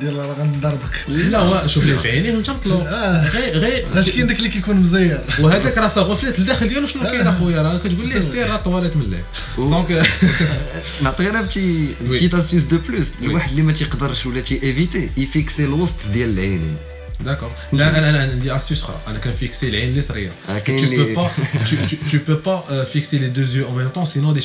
ديال 0.00 0.16
راه 0.16 0.34
غنضربك 0.38 1.04
لا 1.08 1.38
هو 1.38 1.66
شوف 1.66 1.86
ليه 1.86 1.96
في 1.96 2.10
عينيه 2.10 2.34
وانت 2.34 2.50
مطلوب 2.50 2.86
آه. 2.86 3.28
غير 3.28 3.58
غير 3.58 3.84
كاين 4.02 4.26
داك 4.26 4.38
اللي 4.38 4.48
كيكون 4.48 4.76
مزير. 4.76 5.20
وهذاك 5.40 5.78
راه 5.78 5.86
غفلت 5.86 6.40
لداخل 6.40 6.68
ديالو 6.68 6.86
شنو 6.86 7.02
كاين 7.02 7.26
أخويا؟ 7.26 7.62
راه 7.62 7.78
كتقول 7.78 8.08
ليه 8.08 8.20
سير. 8.20 8.50
راه 8.50 8.56
طوالت 8.56 8.96
من 8.96 9.10
ليه. 9.10 9.24
دونك 9.56 10.06
نعطي 11.02 11.24
غير 11.24 11.42
بتي. 11.42 11.94
بتيت 12.08 12.34
اسيوس 12.34 12.62
دو 12.62 12.78
بلوس. 12.88 13.10
الواحد 13.22 13.50
اللي 13.50 13.62
ما 13.62 13.72
تيقدرش 13.72 14.26
ولا 14.26 14.40
تي 14.40 14.62
ايفيتي 14.62 15.10
يفيكسي 15.16 15.64
الوسط 15.64 15.96
ديال 16.12 16.30
العينين. 16.30 16.76
D'accord. 17.24 17.74
لا 17.74 17.98
أنا 17.98 18.10
أنا 18.10 18.18
عندي 18.20 18.56
اسيوس 18.56 18.82
أخرى 18.82 19.00
أنا 19.08 19.18
كنفيكسي 19.18 19.68
العين 19.68 19.92
اليسريه 19.92 20.32
آه، 20.48 20.58
tu 20.58 20.70
peux 20.70 21.14
pas 21.14 21.30
tu, 21.68 21.76
tu, 21.88 21.96
tu 22.10 22.18
peux 22.18 22.40
pas 22.48 22.66
euh, 22.70 22.84
fixer 22.84 23.18
les 23.18 23.28
deux 23.28 23.56
yeux 23.56 23.66
en 23.66 23.72
même 23.72 23.90
temps 23.90 24.04
sinon 24.04 24.32
des 24.32 24.42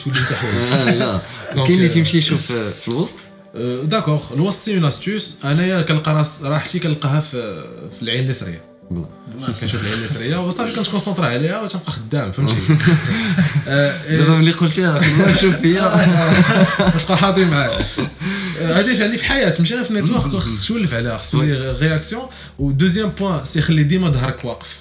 آه، 0.73 0.91
لا 0.91 1.21
كاين 1.55 1.75
اللي 1.75 1.85
آه، 1.85 1.89
تيمشي 1.89 2.17
يشوف 2.17 2.51
آه، 2.51 2.71
في 2.81 2.87
الوسط 2.87 3.13
داكوغ 3.83 4.33
الوسط 4.33 4.59
سي 4.59 4.75
اون 4.77 4.85
استوس 4.85 5.37
انايا 5.45 5.81
كنلقى 5.81 6.25
راحتي 6.41 6.79
كنلقاها 6.79 7.21
في 7.21 7.63
في 7.97 8.01
العين 8.01 8.23
اليسريه 8.23 8.61
كنشوف 9.61 9.81
العين 9.83 9.99
اليسريه 9.99 10.47
وصافي 10.47 10.75
كنتكونسونطرا 10.75 11.25
عليها 11.25 11.61
وتنبقى 11.61 11.91
خدام 11.91 12.31
فهمتي 12.31 12.55
دابا 14.09 14.37
ملي 14.37 14.51
قلتيها 14.51 15.01
نشوف 15.31 15.55
فيا 15.55 15.81
تبقى 16.99 17.17
حاضي 17.17 17.45
معايا 17.45 17.79
هذه 18.61 18.95
فعلي 18.95 19.17
في 19.17 19.25
حياه 19.25 19.53
ماشي 19.59 19.75
غير 19.75 19.83
في 19.83 19.91
النيتورك 19.91 20.21
خصك 20.21 20.67
تولف 20.67 20.93
عليها 20.93 21.17
خصك 21.17 21.31
تولي 21.31 21.71
رياكسيون 21.71 22.23
ودوزيام 22.59 23.09
بوان 23.09 23.45
سي 23.45 23.61
خلي 23.61 23.83
ديما 23.83 24.09
ظهرك 24.09 24.45
واقف 24.45 24.77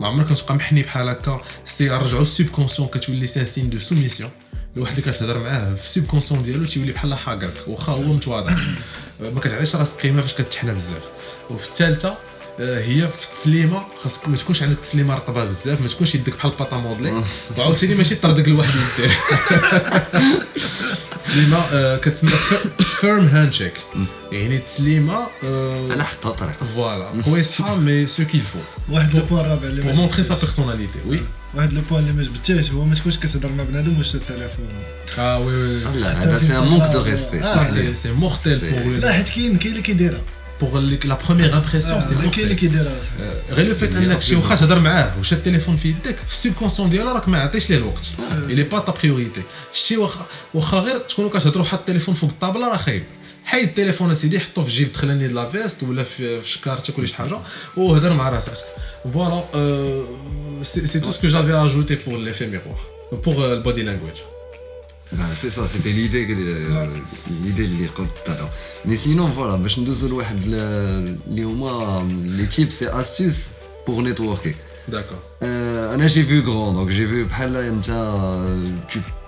ما 0.00 0.06
عمرك 0.06 0.38
تبقى 0.38 0.54
محني 0.54 0.82
بحال 0.82 1.08
هكا 1.08 1.40
سي 1.66 1.90
رجعوا 1.90 2.22
السوب 2.22 2.46
كونسيون 2.46 2.88
كتولي 2.88 3.26
سي 3.26 3.40
ان 3.40 3.46
سين 3.46 3.70
دو 3.70 3.78
سوميسيون 3.78 4.30
الواحد 4.76 4.98
اللي 4.98 5.12
كتهضر 5.12 5.38
معاه 5.38 5.74
في 5.74 5.84
السوب 5.84 6.04
كونسيون 6.04 6.42
ديالو 6.42 6.64
تيولي 6.64 6.92
بحال 6.92 7.14
حاقرك 7.14 7.54
واخا 7.66 7.92
هو 7.92 8.12
متواضع. 8.12 8.56
ما 9.20 9.40
كتعطيش 9.40 9.76
راسك 9.76 10.00
قيمة 10.00 10.22
فاش 10.22 10.34
كتحنى 10.34 10.74
بزاف. 10.74 11.02
وفي 11.50 11.68
الثالثة 11.68 12.18
هي 12.58 13.08
في 13.08 13.26
التسليمه 13.32 13.82
خاصك 14.04 14.28
ما 14.28 14.36
تكونش 14.36 14.62
عندك 14.62 14.78
تسليمة 14.78 15.14
رطبة 15.14 15.44
بزاف 15.44 15.80
ما 15.80 15.88
تكونش 15.88 16.14
يدك 16.14 16.36
بحال 16.36 16.50
الباطا 16.52 16.76
مودلي. 16.76 17.24
وعاوتاني 17.58 17.94
ماشي 17.94 18.14
طردك 18.14 18.48
لواحد 18.48 18.70
يديه 18.98 19.14
تسليمة 21.24 21.56
آه، 21.72 21.96
كتسمى 21.96 22.30
فيرم 23.00 23.26
هاند 23.26 23.52
شيك 23.52 23.72
يعني 24.32 24.58
تسليمة 24.58 25.26
آه، 25.44 25.88
على 25.92 26.04
حتى 26.04 26.28
طريقه 26.28 26.66
فوالا. 26.74 27.22
قويصحه 27.22 27.76
مي 27.76 28.06
سو 28.06 28.24
كيل 28.24 28.40
فو 28.42 28.58
واحد 28.94 29.14
لو 29.16 29.22
بوان 29.24 29.44
رابع 29.46 29.68
اللي 29.68 29.82
بور 29.82 29.92
ما 29.92 29.96
مونتري 29.98 30.22
سا. 30.22 30.34
بيرسوناليتي 30.34 30.98
وي 31.08 31.20
واحد 31.54 31.72
لو 31.72 31.80
بوان 31.90 32.02
اللي 32.02 32.12
ما 32.12 32.22
جبتهاش 32.22 32.70
هو 32.70 32.84
ما 32.84 32.94
تكونش 32.94 33.16
كتهضر 33.16 33.48
مع 33.48 33.64
بنادم 33.64 33.98
واش 33.98 34.14
التليفون. 34.14 34.68
آه 35.18 35.38
وي 35.38 35.54
وي 35.56 35.80
لا 36.00 36.22
هذا 36.24 36.38
سي 36.38 36.58
ان 36.58 36.62
مونك 36.64 36.90
دو 36.92 37.02
ريسبي 37.02 37.40
آه، 37.40 37.66
mortel 38.20 38.60
C'est- 38.60 38.82
pour, 38.82 38.86
لا 38.86 39.12
حيت 39.12 39.28
كاين 39.28 39.56
كاين 39.58 39.72
اللي 39.72 39.82
كيديرها. 39.82 40.20
pour 40.61 40.77
les- 40.89 41.07
la 41.07 41.15
première 41.15 41.53
impression, 41.61 41.97
c'est 42.01 42.13
آه، 42.13 42.29
كاين 42.29 42.43
اللي 42.43 42.55
mortel. 42.55 42.59
كيديرها 42.59 42.95
غير 43.51 43.67
لو 43.67 43.73
فيت 43.75 43.95
اللي 43.95 44.13
انك 44.13 44.21
شي 44.21 44.33
يعطيك 44.33 44.49
واخا 44.51 44.55
تهضر 44.65 44.79
معاه 44.79 45.19
وشاد 45.19 45.37
التليفون 45.37 45.75
في 45.75 45.89
يدك 45.89 46.15
في 46.17 46.33
السوب 46.33 46.53
كونسيون 46.53 46.89
ديالو 46.89 47.11
راك 47.11 47.27
ما 47.29 47.39
عطيش 47.39 47.69
ليه 47.69 47.77
الوقت 47.77 48.05
الي 48.49 48.63
با 48.63 48.79
تا 48.79 48.91
بريوريتي 49.01 49.41
شي 49.73 49.97
واخا 49.97 50.25
واخا 50.53 50.77
غير 50.79 50.97
تكونوا 50.99 51.29
كتهضروا 51.29 51.65
حط 51.65 51.79
التليفون 51.79 52.15
فوق 52.15 52.29
الطابله 52.29 52.67
راه 52.71 52.77
خايب 52.77 53.03
حيد 53.45 53.67
التليفون 53.69 54.11
اسيدي 54.11 54.39
حطو 54.39 54.63
في 54.63 54.71
جيب 54.71 54.91
دخلني 54.93 55.27
لا 55.27 55.49
فيست 55.49 55.83
ولا 55.83 56.03
في 56.03 56.41
في 56.41 56.49
شكارتك 56.49 56.97
ولا 56.97 57.07
شي 57.07 57.15
حاجه 57.15 57.37
وهضر 57.77 58.13
مع 58.13 58.29
راسك 58.29 58.51
فوالا 59.13 59.43
سي 60.63 60.99
تو 60.99 61.11
سكو 61.11 61.27
جافي 61.27 61.53
اجوتي 61.53 61.95
بور 62.07 62.17
ليفي 62.19 62.47
ميروار 62.47 62.79
بور 63.25 63.53
البودي 63.53 63.83
لانجويج 63.83 64.15
Ben, 65.19 65.25
c'est 65.41 65.49
ça, 65.57 65.63
c'était 65.73 65.93
l'idée 65.99 66.23
que- 66.27 66.33
euh, 66.33 66.87
l'idée 67.43 67.65
اللي 67.65 67.87
قلت 67.87 68.09
tout 68.25 68.31
à 68.31 68.35
l'heure. 68.35 68.51
Mais 68.87 68.97
sinon, 69.05 69.27
voilà, 69.37 69.55
باش 69.55 69.79
ندوزو 69.79 70.07
لواحد 70.07 70.41
ال- 70.47 71.17
اللي 71.27 71.43
هما 71.43 72.03
les 72.37 72.55
tips 72.55 72.81
et 72.81 72.89
astuces 73.01 73.41
pour 73.87 74.01
networker. 74.03 74.53
داكور 74.87 75.17
Euh, 75.41 75.93
Anna, 75.95 76.07
j'ai 76.07 76.23
vu 76.31 76.41
grand, 76.43 76.73
donc 76.73 76.89
j'ai 76.89 77.05
vu 77.13 77.23
بحال 77.29 77.55
انت 77.55 77.85
euh, 77.89 78.91
tu 78.93 78.99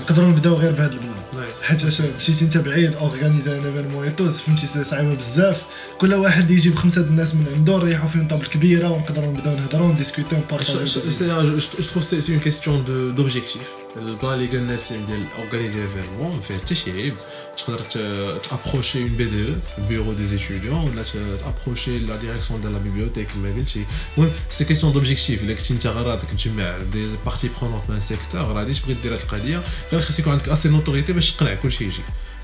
نقدروا 0.00 0.28
نبداو 0.28 0.54
غير 0.54 0.72
بهذا 0.72 0.92
البلان 0.92 1.10
نايس 1.36 1.62
حيت 1.62 1.84
اش 1.84 2.00
مشيتي 2.00 2.44
انت 2.44 2.56
بعيد 2.58 2.94
اورغانيزي 2.94 3.58
ان 3.58 3.64
ايفينمون 3.66 4.04
ايتوس 4.04 4.40
فهمتي 4.40 4.66
سي 4.66 4.84
صعيبه 4.84 5.14
بزاف 5.14 5.62
كل 5.98 6.14
واحد 6.14 6.50
يجيب 6.50 6.74
خمسه 6.74 7.00
د 7.00 7.06
الناس 7.06 7.34
من 7.34 7.46
عنده 7.56 7.76
نريحوا 7.76 8.08
في 8.08 8.24
طابل 8.24 8.46
كبيره 8.46 8.88
ونقدروا 8.88 9.26
نبداو 9.32 9.54
نهضروا 9.56 9.88
نديسكوتي 9.92 10.28
Je, 10.30 10.34
ونبارطاجيو 10.34 10.86
je- 10.86 11.60
je- 11.60 11.82
je 11.82 11.88
trouve 11.88 12.02
que 12.02 12.08
c'est 12.10 12.20
c'est 12.20 12.32
une 12.32 12.40
question 12.48 12.72
de- 12.82 13.12
d'objectif. 13.16 13.62
البلان 13.96 14.34
اللي 14.34 14.46
قال 14.46 14.56
الناس 14.56 14.92
ديال 14.92 15.24
اورغانيزي 15.38 15.82
ايفينمون 15.82 16.36
ما 16.36 16.40
فيه 16.42 16.54
حتى 16.56 16.74
شي 16.74 16.92
عيب 16.92 17.14
تقدر 17.58 17.80
تابروشي 18.50 19.02
اون 19.02 19.08
بي 19.08 19.24
دي 19.24 19.44
او 19.48 19.86
بيرو 19.88 20.12
دي 20.12 20.26
زيتيديون 20.26 20.88
ولا 20.88 21.02
تابروشي 21.44 21.98
لا 21.98 22.16
ديريكسيون 22.16 22.60
ديال 22.60 22.72
لا 22.72 22.78
بيبليوتيك 22.78 23.28
كما 23.30 23.48
قلتي 23.54 23.84
المهم 24.18 24.32
سي 24.50 24.64
كيسيون 24.64 24.92
دوبجيكتيف 24.92 25.42
الا 25.42 25.54
كنتي 25.54 25.74
انت 25.74 25.86
غير 25.86 26.04
غادي 26.06 26.26
تجمع 26.26 26.78
دي 26.92 27.06
بارتي 27.26 27.50
برونونت 27.60 27.90
من 27.90 28.00
سيكتور 28.00 28.40
غادي 28.52 28.74
تبغي 28.74 28.94
دير 29.02 29.14
هاد 29.14 29.20
القضيه 29.20 29.43
غير 29.91 30.01
خاص 30.01 30.19
يكون 30.19 30.31
عندك 30.31 30.49
اسي 30.49 30.69
نوتوريتي 30.69 31.13
باش 31.13 31.31
تقنع 31.31 31.53
كلشي 31.53 31.83
يجي. 31.83 32.01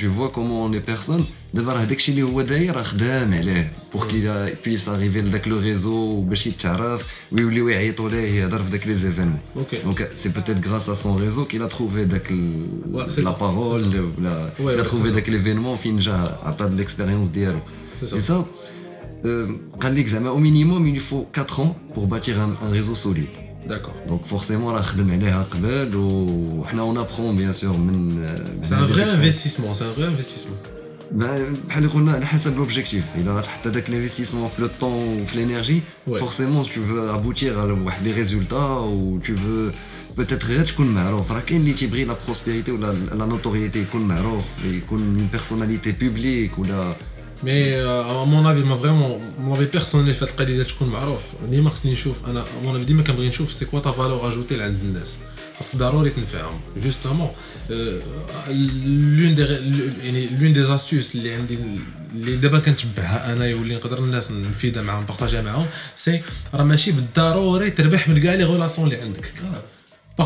tu 0.00 0.06
vois 0.06 0.30
comment 0.30 0.68
les 0.68 0.80
personnes 0.80 1.24
دابا 1.54 1.72
راه 1.72 1.84
داكشي 1.84 2.12
اللي 2.12 2.22
هو 2.22 2.40
داير 2.42 2.76
راه 2.76 2.82
خدام 2.82 3.34
عليه 3.34 3.72
بور 3.94 4.08
كي 4.08 4.54
بيس 4.64 4.88
اريفي 4.88 5.20
لداك 5.20 5.48
لو 5.48 5.58
ريزو 5.58 6.20
باش 6.20 6.46
يتعرف 6.46 7.04
ويوليو 7.32 7.68
يعيطوا 7.68 8.08
ليه 8.10 8.30
يهضر 8.42 8.62
في 8.64 8.70
داك 8.70 8.86
لي 8.86 8.94
زيفينمون 8.94 9.38
Ok. 9.56 9.74
دونك 9.84 10.10
سي 10.14 10.28
بوتيت 10.28 10.68
غراس 10.68 10.88
ا 10.88 10.94
سون 10.94 11.22
ريزو 11.22 11.44
كيل 11.44 11.62
ا 11.62 11.66
تروفي 11.66 12.04
داك 12.04 12.26
Ouais, 12.28 13.12
c'est 13.12 13.18
لا 13.18 13.32
ça. 13.32 13.40
بارول 13.40 14.10
ولا 14.18 14.50
Ouais, 14.58 14.62
il 14.62 14.80
a 14.80 14.82
ouais, 14.82 14.86
trouvé 14.86 15.08
c'est 15.10 15.12
داك 15.14 15.28
ليفينمون 15.28 15.76
فين 15.76 15.98
جا 15.98 16.38
عطى 16.42 16.68
ليكسبيريونس 16.76 17.28
ديالو 17.28 17.58
C'est 18.02 18.06
ça. 18.06 18.10
سي 18.10 18.20
سا 18.20 18.44
قال 19.80 19.94
لك 19.94 20.06
زعما 20.06 20.28
او 20.28 20.38
مينيموم 20.38 20.96
il 20.96 21.00
faut 21.00 21.26
4 21.40 21.60
ans 21.60 21.74
pour 21.94 22.06
bâtir 22.06 22.40
un, 22.40 22.66
un 22.66 22.70
réseau 22.70 22.94
solide 22.94 23.39
داكور 23.68 23.92
دونك 24.08 24.20
فورسيمون 24.24 24.74
راه 24.74 24.82
خدم 24.82 25.10
عليها 25.10 25.42
قبل 25.42 25.96
وحنا 25.96 26.82
اون 26.82 26.98
ابخون 26.98 27.36
بيان 27.36 27.52
سور 27.52 27.76
من 27.76 28.10
سي 28.62 28.74
ان 28.74 28.86
فري 28.86 29.02
انفستيسمون 29.10 29.74
سي 29.74 29.84
ان 29.86 29.90
فري 29.92 30.08
انفستيسمون 30.08 30.56
Ben, 31.06 31.66
بحال 31.68 31.84
اللي 31.84 31.94
قلنا 31.94 32.12
على 32.12 32.26
حسب 32.26 32.56
لوبجيكتيف 32.56 33.04
الا 33.18 33.32
غتحط 33.32 33.66
هذاك 33.66 33.90
لانفستيسمون 33.90 34.48
في 34.48 34.62
لو 34.62 34.68
طون 34.80 35.20
وفي 35.22 35.36
لينيرجي 35.36 35.80
Ouais. 36.08 36.18
فورسيمون 36.18 36.64
tu 36.64 36.68
veux 36.68 37.10
aboutir 37.16 37.52
à 37.58 37.84
واحد 37.86 38.06
لي 38.06 38.12
ريزولتا 38.12 38.56
و 38.78 39.20
tu 39.22 39.30
veux 39.30 39.72
peut-être 40.20 40.44
غير 40.44 40.64
تكون 40.66 40.86
معروف 40.86 41.32
راه 41.32 41.40
كاين 41.40 41.60
اللي 41.60 41.72
تيبغي 41.72 42.04
لا 42.04 42.16
بروسبيريتي 42.24 42.70
ولا 42.70 42.92
لا 42.92 43.26
نوتوريتي 43.26 43.78
يكون 43.78 44.02
معروف 44.02 44.44
يكون 44.64 45.00
اون 45.02 45.28
بيرسوناليتي 45.32 45.92
بوبليك 45.92 46.58
ولا 46.58 46.96
مي 47.43 47.83
مون 48.25 48.45
افي 48.45 48.69
ما 48.69 48.77
فريمون 48.77 49.21
مون 49.39 49.51
افي 49.51 49.65
بيرسونيل 49.65 50.15
في 50.15 50.25
هاد 50.25 50.29
القضية 50.29 50.63
تكون 50.63 50.89
معروف 50.89 51.21
ديما 51.49 51.69
خصني 51.69 51.93
نشوف 51.93 52.15
أنا 52.27 52.45
مون 52.63 52.75
افي 52.75 52.85
ديما 52.85 53.03
كنبغي 53.03 53.29
نشوف 53.29 53.53
سي 53.53 53.65
كوا 53.65 53.79
تا 53.79 53.91
فالور 53.91 54.27
اجوتي 54.27 54.55
لعند 54.55 54.79
الناس 54.83 55.17
خاصك 55.59 55.75
ضروري 55.75 56.09
تنفعهم 56.09 56.61
جوستومون 56.83 57.29
لون 58.49 59.35
دي 59.35 59.41
يعني 60.03 60.27
لون 60.27 60.53
دي 60.53 60.75
استيوس 60.75 61.15
اللي 61.15 61.33
عندي 61.33 61.59
اللي 62.13 62.35
دابا 62.35 62.59
كنتبعها 62.59 63.33
أنا 63.33 63.45
واللي 63.45 63.75
نقدر 63.75 63.99
الناس 63.99 64.31
نفيدها 64.31 64.83
معاهم 64.83 65.03
نبارطاجيها 65.03 65.41
معاهم 65.41 65.65
سي 65.95 66.21
راه 66.53 66.63
ماشي 66.63 66.91
بالضروري 66.91 67.71
تربح 67.71 68.07
من 68.09 68.19
كاع 68.19 68.33
لي 68.33 68.43
غولاسيون 68.43 68.87
اللي 68.87 69.01
عندك 69.01 69.33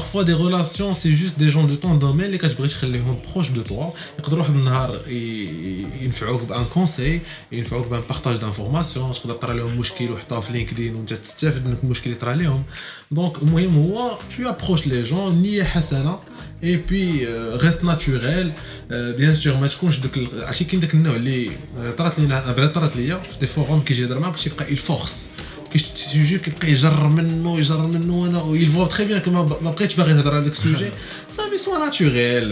Parfois 0.00 0.22
des 0.30 0.36
relations 0.46 0.92
c'est 1.00 1.14
juste 1.22 1.36
des 1.44 1.50
gens 1.50 1.64
de 1.72 1.74
ton 1.74 1.94
domaine 1.94 2.24
اللي 2.26 2.38
كتبغي 2.38 2.68
تخليهم 2.68 3.18
proche 3.34 3.46
de 3.46 3.68
toi 3.72 3.90
يقدروا 4.18 4.40
واحد 4.42 4.54
النهار 4.54 5.00
ي- 5.08 5.86
ينفعوك 6.00 6.42
بان 6.42 6.64
كونساي 6.64 7.20
ينفعوك 7.52 7.86
بان 7.88 8.00
بارطاج 8.00 8.36
دانفورماسيون 8.36 9.12
تقدر 9.12 9.34
تطرا 9.34 9.54
لهم 9.54 9.80
مشكل 9.80 10.10
وحطها 10.12 10.40
في 10.40 10.52
لينكدين 10.52 10.94
وانت 10.94 11.12
تستافد 11.12 11.66
من 11.66 11.76
المشكل 11.84 12.10
اللي 12.10 12.20
طرا 12.20 12.34
لهم 12.34 12.62
دونك 13.10 13.42
المهم 13.42 13.76
هو 13.78 14.18
tu 14.30 14.42
approches 14.42 14.82
les 14.84 15.10
gens 15.10 15.14
نية 15.42 15.64
حسنة 15.64 16.18
اي 16.64 16.76
بي 16.76 17.26
ريست 17.62 17.84
ناتوريل 17.84 18.52
بيان 18.90 19.34
سور 19.34 19.56
ما 19.56 19.66
تكونش 19.66 19.98
داك 19.98 20.16
ال- 20.16 20.44
عرفتي 20.44 20.64
كاين 20.64 20.80
داك 20.80 20.94
النوع 20.94 21.16
اللي 21.16 21.50
آه، 21.78 21.90
طرات 21.90 22.18
لينا 22.18 22.40
بعدا 22.46 22.66
طرات 22.66 22.96
ليا 22.96 23.16
في 23.16 23.38
دي 23.40 23.46
فوروم 23.46 23.80
كيجي 23.80 24.02
يهضر 24.02 24.18
معاك 24.18 24.36
كيبقى 24.36 24.70
الفورس 24.72 25.26
كاين 25.72 25.84
سوجي 25.94 26.38
كيبقى 26.38 26.70
يجر 26.70 27.08
منه 27.08 27.58
يجر 27.58 27.86
منه 27.86 28.26
انا 28.30 28.42
ويل 28.42 28.66
فوا 28.68 28.86
تري 28.86 29.04
بيان 29.04 29.20
كو 29.20 29.30
ما 29.30 29.42
ما 29.62 29.70
بقيتش 29.70 29.94
باغي 29.96 30.12
نهضر 30.12 30.34
على 30.34 30.44
داك 30.44 30.52
السوجي 30.52 30.90
صافي 31.28 31.58
سوا 31.58 31.78
ناتوريل 31.78 32.48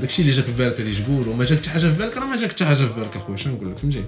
داكشي 0.00 0.22
اللي 0.22 0.32
جاك 0.32 0.44
في 0.44 0.52
بالك 0.52 0.78
غادي 0.78 0.94
تقول 0.94 1.28
وما 1.28 1.44
جاك 1.44 1.58
حتى 1.58 1.70
حاجه 1.70 1.80
في 1.80 1.98
بالك 1.98 2.16
راه 2.16 2.26
ما 2.26 2.36
جاك 2.36 2.50
حتى 2.50 2.64
حاجه 2.64 2.76
في 2.76 2.92
بالك 2.96 3.16
اخويا 3.16 3.36
شنو 3.36 3.54
نقول 3.54 3.70
لك 3.70 3.78
فهمتي 3.78 4.04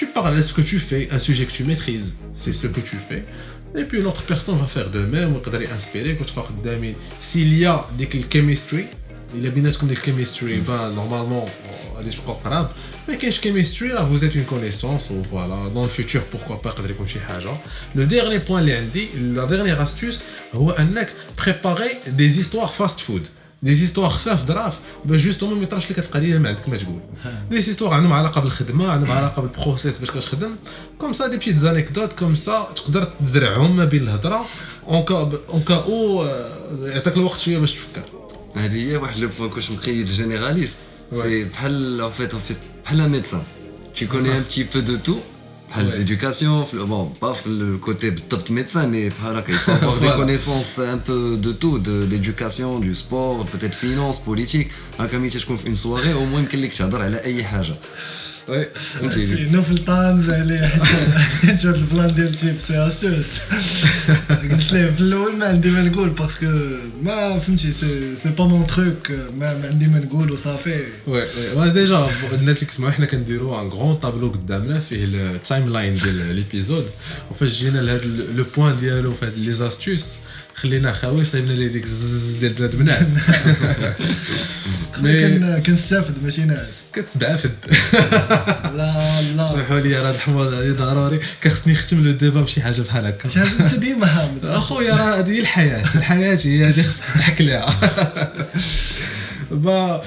Tu 0.00 0.06
parles 0.16 0.36
de 0.36 0.42
ce 0.48 0.52
que 0.52 0.60
tu 0.72 0.78
fais, 0.78 1.08
un 1.16 1.18
sujet 1.18 1.44
que 1.48 1.54
tu 1.58 1.64
maîtrises, 1.64 2.08
c'est 2.34 2.52
ce 2.52 2.66
que 2.74 2.82
tu 2.90 2.96
fais. 3.08 3.22
Et 3.80 3.84
puis 3.88 4.00
l'autre 4.02 4.22
personne 4.32 4.58
va 4.58 4.66
faire 4.66 4.90
de 4.90 5.02
même, 5.14 5.32
ويقدر 5.34 5.62
ينسبيريك 5.62 6.20
وتبقى 6.20 6.42
قدامي. 6.42 6.94
S'il 7.22 7.58
y 7.60 7.66
a 7.66 7.96
ديك 7.98 8.14
الكيمستري 8.14 8.86
الا 9.34 9.48
بيناتكم 9.48 9.88
ديك 9.88 9.98
الكيمستري 9.98 10.60
با 10.60 10.88
نورمالمون 10.88 11.48
غادي 11.96 12.10
تبقاو 12.10 12.34
قراب 12.34 12.70
ما 13.08 13.14
كاينش 13.14 13.40
كيمستري 13.40 13.92
راه 13.92 14.16
vous 14.16 14.20
êtes 14.20 14.34
une 14.34 14.52
connaissance 14.52 15.10
و 15.10 15.22
فوالا 15.22 15.70
dans 15.74 15.86
le 15.86 16.00
futur 16.00 16.20
pourquoi 16.32 16.56
pas 16.64 16.66
يقدر 16.66 16.90
يكون 16.90 17.06
شي 17.06 17.20
حاجه 17.20 17.50
لو 17.94 18.04
ديرني 18.04 18.38
بوين 18.38 18.60
اللي 18.60 18.74
عندي 18.74 19.08
لا 19.16 19.44
ديرنيير 19.44 19.86
astuce 19.86 20.16
هو 20.54 20.70
انك 20.70 21.08
préparer 21.40 22.08
des 22.18 22.42
histoires 22.42 22.82
fast 22.82 22.98
food 22.98 23.28
دي 23.62 23.74
زيستوار 23.74 24.08
خفاف 24.08 24.46
ظراف 24.46 24.78
باش 25.04 25.24
جوستومون 25.24 25.56
ما 25.56 25.62
يطراش 25.62 25.90
لك 25.90 25.98
هاد 25.98 26.04
القضيه 26.04 26.38
ما 26.38 26.48
عندك 26.48 26.68
ما 26.68 26.76
تقول 26.76 27.00
دي 27.50 27.60
زيستوار 27.60 27.94
عندهم 27.94 28.12
علاقه 28.12 28.40
بالخدمه 28.40 28.90
عندهم 28.90 29.10
علاقه 29.10 29.42
بالبروسيس 29.42 29.98
باش 29.98 30.10
كتخدم 30.10 30.50
كوم 30.98 31.12
سا 31.12 31.26
دي 31.26 31.36
بيت 31.36 31.58
زانيكدوت 31.58 32.12
كوم 32.12 32.34
سا 32.34 32.68
تقدر 32.76 33.08
تزرعهم 33.24 33.76
ما 33.76 33.84
بين 33.84 34.02
الهضره 34.02 34.44
اون 34.88 35.04
كا 35.04 35.14
اون 35.48 35.62
كا 35.62 35.74
او 35.74 36.24
آه، 36.24 36.50
يعطيك 36.82 37.16
الوقت 37.16 37.38
شويه 37.38 37.58
باش 37.58 37.72
تفكر 37.74 38.02
هذه 38.56 38.90
هي 38.90 38.96
واحد 38.96 39.18
لو 39.18 39.28
بوان 39.38 39.50
كوش 39.50 39.70
مقيد 39.70 40.06
جينيراليست 40.06 40.76
Ouais. 41.12 41.16
سي 41.22 41.44
بحال 41.44 42.00
en 42.10 42.20
fait 42.20 42.32
en 42.34 42.50
fait 42.50 42.56
بحال 42.84 43.00
un 43.00 43.08
médecin 43.08 43.42
tu 44.00 44.06
connais 44.06 44.32
un 44.38 44.42
petit 44.48 44.64
peu 44.64 44.82
de 44.82 44.96
tout 44.96 45.20
بحال 45.70 45.90
Ouais. 45.92 45.98
l'éducation 45.98 46.66
bon 46.92 47.04
pas 47.20 47.34
le 47.46 47.76
côté 47.78 48.10
بالضبط 48.10 48.50
médecin 48.50 48.86
mais 48.92 49.12
بحال 49.14 49.36
هكا 49.36 49.52
il 49.52 49.56
faut 49.56 49.70
avoir 49.72 49.94
des 50.00 50.06
Voilà. 50.06 50.16
connaissances 50.16 50.78
un 50.78 50.98
peu 50.98 51.36
de 51.36 51.52
tout 51.52 51.78
de 51.78 52.06
l'éducation 52.10 52.78
du 52.80 52.94
sport 52.94 53.44
peut-être 53.52 53.74
finance 53.74 54.18
politique 54.28 54.68
هكا 55.00 55.18
ملي 55.18 55.28
تكون 55.30 55.56
في 55.56 55.66
une 55.66 55.76
soirée 55.78 56.14
au 56.14 56.32
moins 56.32 56.38
يمكن 56.38 56.58
لك 56.60 56.74
تهضر 56.74 57.06
على 58.50 58.58
اي 58.58 58.64
حاجه 58.64 58.66
وي 58.66 58.68
فهمتيني 58.74 59.50
نو 59.50 59.62
في 59.62 59.70
الطانز 59.70 60.30
عليه 60.30 60.66
حيت 61.42 61.66
هاد 61.66 61.74
البلان 61.74 62.14
ديال 62.14 62.34
تيب 62.34 62.54
سي 62.58 62.86
اسيوس 62.86 63.26
قلت 64.28 64.72
ليه 64.72 64.90
في 64.90 65.00
الاول 65.00 65.36
ما 65.36 65.46
عندي 65.46 65.70
ما 65.70 65.82
نقول 65.82 66.10
باسكو 66.10 66.46
ما 67.02 67.38
فهمتي 67.38 67.72
سي 67.72 68.16
سي 68.22 68.28
با 68.28 68.44
مون 68.44 68.66
تروك 68.66 69.10
ما 69.10 69.58
ما 69.58 69.68
عندي 69.68 69.86
ما 69.86 69.98
نقول 69.98 70.32
وصافي 70.32 70.80
وي 71.06 71.26
وي 71.56 71.70
ديجا 71.70 72.08
الناس 72.32 72.56
اللي 72.56 72.70
كيسمعوا 72.70 72.92
حنا 72.92 73.06
كنديروا 73.06 73.60
ان 73.60 73.68
غران 73.68 73.96
طابلو 73.96 74.28
قدامنا 74.28 74.80
فيه 74.80 75.04
التايم 75.04 75.72
لاين 75.72 75.94
ديال 75.94 76.34
ليبيزود 76.34 76.86
وفاش 77.30 77.48
جينا 77.48 77.78
لهذا 77.78 78.04
لو 78.36 78.44
بوان 78.56 78.76
ديالو 78.76 79.12
في 79.12 79.26
هاد 79.26 79.38
لي 79.38 79.52
زاستوس 79.52 80.12
خلينا 80.61 80.93
خاوي 80.93 81.25
صايبنا 81.25 81.51
ليه 81.53 81.67
ديك 81.67 81.83
الزز 81.83 82.35
ديال 82.35 82.53
بنات. 82.53 82.73
بنات 82.77 83.95
مي 85.01 85.21
كن 85.21 85.61
كنستافد 85.65 86.23
ماشي 86.23 86.41
ناس 86.41 86.67
كتبعفد 86.93 87.51
لا 88.77 89.21
لا. 89.21 89.49
سمحوا 89.51 89.79
لي 89.79 89.99
راه 89.99 90.11
الحموضه 90.11 90.59
هادي 90.59 90.71
ضروري. 90.71 91.19
كخصني 91.41 91.73
نختم 91.73 92.03
لو 92.03 92.11
ديبا 92.11 92.41
بشي 92.41 92.61
حاجة 92.61 92.81
بحال 92.81 93.05
هكا. 93.05 93.29
انت 93.59 93.75
ديما 93.75 94.05
حامد 94.05 94.45
أخويا 94.45 94.95
راه 94.95 95.19
هذه 95.19 95.39
الحياة. 95.39 95.83
الحياة 95.95 96.37
هي 96.45 96.65
هذه 96.65 96.81
خصك 96.81 97.03
تضحك 97.13 97.41
ليها. 97.41 97.75
با 99.50 100.02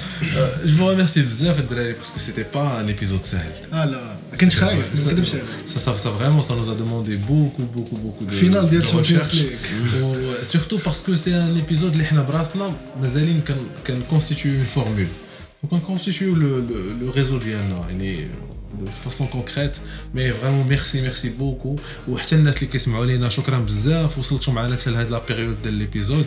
جو 0.64 0.90
ريميرسي 0.90 1.22
بزاف 1.22 1.58
الدراري 1.58 1.92
باسكو 1.92 2.18
سيتي 2.18 2.44
با 2.54 2.80
ان 2.80 2.86
ايبيزود 2.86 3.20
سهل 3.22 3.50
اه 3.72 3.84
لا 3.84 4.18
ما 4.32 4.36
كنتش 4.36 4.56
خايف 4.56 5.06
ما 5.06 5.12
نكذبش 5.12 5.30
عليك 5.34 5.44
Ça, 5.68 5.78
ça, 5.86 5.92
ça 6.04 6.10
vraiment, 6.18 6.42
ça 6.48 6.54
nous 6.60 6.68
a 6.74 6.74
demandé 6.84 7.14
beaucoup, 7.30 7.66
beaucoup, 7.76 7.96
beaucoup 8.04 8.24
de. 8.26 8.30
Finale 8.44 8.66
de 8.70 8.76
de 8.76 8.82
Champions 8.82 8.98
recherche. 9.18 9.34
League. 9.34 9.56
Ou- 10.02 10.44
Surtout 10.54 10.78
parce 10.86 11.00
que 11.06 11.12
c'est 11.22 11.34
un 11.46 11.54
épisode 11.64 11.92
اللي 11.92 12.04
حنا 12.04 12.22
براسنا 12.22 12.72
مازالين 13.02 13.40
كان 13.40 13.58
كان 13.84 14.02
constitue 14.10 14.44
une 14.60 14.78
formule. 14.78 15.10
Donc 15.62 15.72
on 15.72 15.80
constitue 15.90 16.34
le, 16.42 16.50
le, 16.70 16.78
le 17.00 17.10
réseau 17.10 17.38
ديالنا 17.44 17.86
يعني 17.88 18.28
de 18.84 19.08
façon 19.08 19.26
concrète 19.26 19.76
mais 20.14 20.30
vraiment 20.30 20.64
merci 20.68 21.00
merci 21.08 21.28
beaucoup 21.40 21.80
وحتى 22.08 22.34
الناس 22.34 22.56
اللي 22.56 22.66
كيسمعوا 22.66 23.06
لينا 23.06 23.28
شكرا 23.28 23.58
بزاف 23.58 24.18
وصلتوا 24.18 24.52
معنا 24.52 24.76
حتى 24.76 24.90
لهاد 24.90 25.10
لا 25.10 25.20
بيريود 25.28 25.62
ديال 25.62 25.74
ليبيزود 25.74 26.26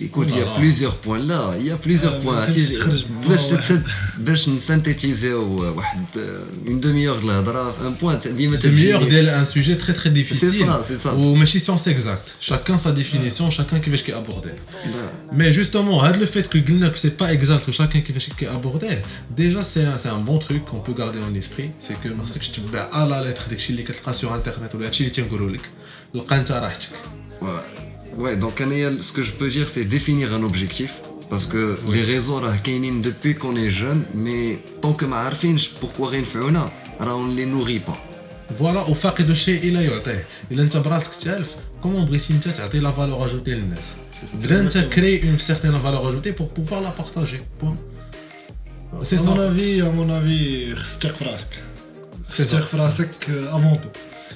Écoute, 0.00 0.28
il 0.32 0.38
y 0.38 0.40
a 0.40 0.44
Voilà. 0.44 0.58
plusieurs 0.58 0.96
points 1.04 1.18
là, 1.32 1.40
il 1.60 1.66
y 1.66 1.70
a 1.70 1.76
plusieurs 1.76 2.14
Euh, 2.14 2.20
points. 2.24 2.40
mais 2.46 2.52
qu'est-ce 2.54 2.78
que 2.84 2.90
je- 3.00 3.06
باش 3.28 3.52
ouais. 3.52 3.60
تت- 3.68 3.84
باش 4.18 4.48
نسانتيتيزيو 4.48 5.74
واحد 5.76 6.04
اون 6.68 6.80
دمي 6.80 7.08
اور 7.08 7.18
الهضره 7.18 7.70
في 7.70 7.80
ان 7.80 7.94
بوان 8.00 8.20
ديما 8.36 8.56
ديميور 8.56 9.04
ديال 9.04 9.28
ان 9.28 9.44
سوجي 9.44 9.74
تري 9.74 9.92
تري 9.92 10.10
ديفيسيل 10.10 10.66
ça, 10.66 10.78
c'est 10.88 11.04
ça. 11.04 11.08
وماشي 11.08 11.58
سيونس 11.58 11.88
اكزاكت 11.88 12.22
شاكان 12.40 12.78
سا 12.78 12.90
ديفينيسيون 12.90 13.50
شاكان 13.50 13.80
كيفاش 13.80 14.02
كي 14.02 14.14
ابوردي 14.16 14.50
Mais 15.38 15.52
justement, 15.60 15.98
hein, 16.04 16.12
le 16.22 16.26
fait 16.34 16.46
que 16.52 16.58
Gilna, 16.66 16.88
que 16.90 16.98
c'est 17.04 17.16
pas 17.22 17.30
exact, 17.36 17.62
que 17.66 17.72
chacun 17.80 18.00
qui 18.04 18.12
fait 18.16 18.34
qui 18.38 18.44
est 18.46 18.52
abordé, 18.58 18.90
déjà 19.42 19.60
c'est 19.72 19.84
un, 19.92 19.96
c'est 20.02 20.12
un 20.18 20.22
bon 20.30 20.38
truc 20.46 20.62
qu'on 20.68 20.82
peut 20.86 20.96
garder 21.02 21.20
en 21.30 21.34
esprit. 21.42 21.68
C'est 21.86 21.98
que 22.02 22.08
merci 22.20 22.36
que 22.40 22.46
je 22.48 22.52
te 22.56 22.60
mets 22.72 22.86
à 23.00 23.02
la 23.12 23.18
lettre 23.26 23.44
dès 23.50 23.56
que 23.58 23.64
je 23.66 23.72
lis 23.78 23.86
sur 24.20 24.30
internet 24.40 24.70
ou 24.74 24.78
les 24.84 24.92
chili 24.96 25.10
tiengololik. 25.16 25.64
Le 26.16 26.20
kanta 26.30 26.54
rahtik. 26.66 26.92
Ouais, 27.44 27.64
Ouais, 28.17 28.35
donc 28.35 28.61
ce 29.01 29.11
que 29.11 29.23
je 29.23 29.31
peux 29.31 29.49
dire, 29.49 29.67
c'est 29.67 29.85
définir 29.85 30.33
un 30.33 30.43
objectif. 30.43 31.01
Parce 31.29 31.47
que 31.47 31.77
oui. 31.87 31.97
les 31.97 32.03
réseaux, 32.03 32.39
depuis 33.01 33.33
qu'on 33.33 33.55
est 33.55 33.69
jeune, 33.69 34.03
mais 34.13 34.59
tant 34.81 34.93
que 34.93 35.05
je 35.57 35.69
pourquoi 35.79 36.09
rien 36.09 36.23
fait 36.23 36.39
on 37.15 37.23
ne 37.23 37.35
les 37.35 37.45
nourrit 37.45 37.79
pas. 37.79 37.97
Voilà, 38.59 38.87
au 38.87 38.93
fait 38.93 39.23
de 39.23 39.33
chez 39.33 39.59
il 39.63 39.75
a 39.77 39.81
Il 40.51 40.59
a 40.59 40.63
comment 41.81 42.03
Brissine 42.03 42.39
a 42.45 42.81
la 42.81 42.91
valeur 42.91 43.23
ajoutée 43.23 43.55
Il 44.39 44.53
à 44.53 44.83
créé 44.83 45.23
une 45.23 45.39
certaine 45.39 45.71
valeur 45.71 46.05
ajoutée 46.07 46.33
pour 46.33 46.49
pouvoir 46.49 46.81
la 46.81 46.91
partager. 46.91 47.41
Point. 47.57 47.77
C'est 49.01 49.17
ça. 49.17 49.31
À 49.31 49.33
mon 49.33 49.39
avis, 49.39 49.81
à 49.81 49.89
mon 49.89 50.09
avis, 50.09 50.73
C'est 52.29 52.47
ça. 52.47 52.57
avant 53.51 53.75
tout. 53.77 53.89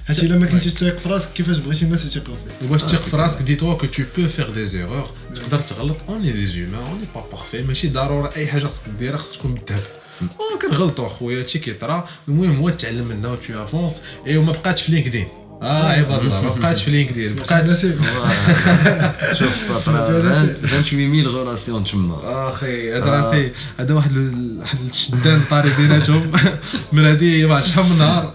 حيت 0.08 0.24
إلا 0.24 0.38
ما 0.38 0.46
كنتيش 0.46 0.74
تثق 0.74 0.98
في 0.98 1.10
راسك 1.10 1.34
كيفاش 1.34 1.58
بغيتي 1.58 1.86
الناس 1.86 2.06
يثقوا 2.06 2.36
فيك؟ 2.36 2.70
وباش 2.70 2.84
تثق 2.84 3.10
في 3.10 3.18
راسك 3.18 3.42
دي 3.42 3.56
توا 3.56 3.74
كو 3.74 3.86
تو 3.86 4.04
بو 4.18 4.28
فيغ 4.28 4.50
دي 4.50 4.66
زيرور 4.68 5.10
تقدر 5.36 5.58
تغلط. 5.58 5.98
اوني 6.10 6.32
لي 6.32 6.46
زومان 6.48 6.74
اوني 6.76 7.06
با 7.16 7.24
بارفي 7.32 7.64
ماشي 7.64 7.90
ضروري 7.90 8.30
أي 8.36 8.48
حاجة 8.48 8.66
خصك 8.66 8.82
ديرها 9.00 9.18
خصك 9.18 9.36
تكون 9.40 9.54
بالذهب 9.54 9.84
آه 10.22 10.60
كنغلطوا 10.62 11.08
أخويا 11.08 11.40
هادشي 11.40 11.60
كيطرا. 11.60 12.08
المهم 12.28 12.58
هو 12.60 12.70
تعلم 12.70 13.08
منها 13.08 13.30
و 13.30 13.36
تو 13.36 13.64
افونس 13.64 14.02
اي 14.28 14.38
وما 14.38 14.52
بقاتش 14.52 14.82
في 14.82 14.92
لينكدين. 14.92 15.28
آه 15.62 15.84
عباد 15.92 16.20
الله 16.26 16.42
ما 16.44 16.50
بقاتش 16.56 16.84
في 16.84 16.92
لينكدين. 16.92 17.36
بقات 17.36 17.70
شوف 19.40 19.54
السطر 19.54 19.80
28000 19.82 21.28
غولاسيون 21.28 21.84
تما 21.84 22.50
أخي 22.50 22.94
هذا 22.94 23.06
راسي 23.06 23.52
هذا 23.80 23.94
واحد 23.94 24.18
واحد 24.18 24.78
الشدان 24.90 25.42
طاري 25.50 25.70
بيناتهم. 25.78 26.32
من 26.94 27.06
هذه 27.06 27.46
واحد 27.46 27.64
شحال 27.64 27.86
من 27.86 27.98
نهار. 27.98 28.34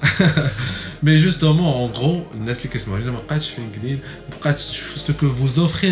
Mais 1.02 1.18
justement, 1.18 1.84
en 1.84 1.88
gros, 1.88 2.26
ce 4.56 5.12
que 5.12 5.26
vous 5.26 5.58
offrez 5.58 5.90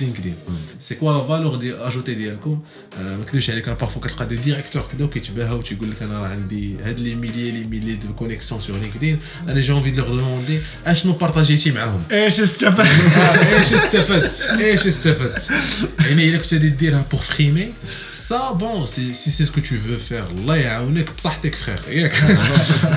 LinkedIn, 0.00 0.34
c'est 0.78 0.96
quoi 0.96 1.14
la 1.14 1.20
valeur 1.20 1.58
ajoutée 1.86 2.16
euh, 3.00 3.74
Parfois, 3.78 4.02
des 4.26 4.36
directeurs 4.36 4.88
qui 5.12 5.20
tu 5.20 5.32
les 6.98 7.14
milliers 7.14 7.48
et 7.48 7.52
les 7.52 7.64
milliers 7.64 7.96
de 7.96 8.12
connexions 8.12 8.60
sur 8.60 8.74
LinkedIn. 8.76 9.16
J'ai 9.56 9.72
envie 9.72 9.92
de 9.92 9.96
leur 9.96 10.10
demander 10.10 10.60
Est-ce 10.84 11.04
que 11.04 11.08
nous 11.08 11.14
partageons 11.14 11.54
avec 11.54 11.74
eux 16.84 17.04
Pour 17.08 17.24
frimer, 17.24 17.72
ça, 18.12 18.54
bon, 18.58 18.86
si 18.86 19.14
c'est 19.14 19.46
ce 19.46 19.50
que 19.50 19.60
tu 19.60 19.76
veux 19.76 19.96
faire, 19.96 20.26
là, 20.46 20.58
il 20.58 20.64
y 20.64 20.66
a 20.66 20.80
un 20.80 20.96
frère. 21.56 21.82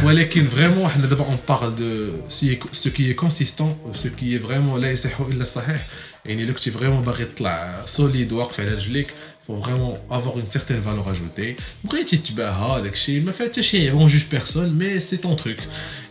Mais 0.04 0.14
vraiment, 0.48 0.90
parle 1.46 1.76
de 1.76 2.12
ce 2.30 2.90
qui 2.90 3.10
est 3.10 3.16
consistant 3.16 3.78
ce 3.94 4.08
qui 4.08 4.36
est 4.36 4.38
vraiment 4.38 4.78
là 4.78 4.92
et 4.92 4.96
le 6.46 6.54
que 6.54 6.60
tu 6.60 6.70
es 6.70 6.72
vraiment 6.72 7.02
barré 7.02 7.26
solide 7.86 8.32
ou 8.32 8.42
il 9.00 9.06
faut 9.46 9.54
vraiment 9.54 9.96
avoir 10.10 10.40
une 10.40 10.50
certaine 10.50 10.80
valeur 10.80 11.08
ajoutée. 11.08 11.56
On 13.94 14.08
juge 14.08 14.28
personne 14.28 14.74
mais 14.76 15.00
c'est 15.00 15.20
ton 15.20 15.36
truc. 15.36 15.60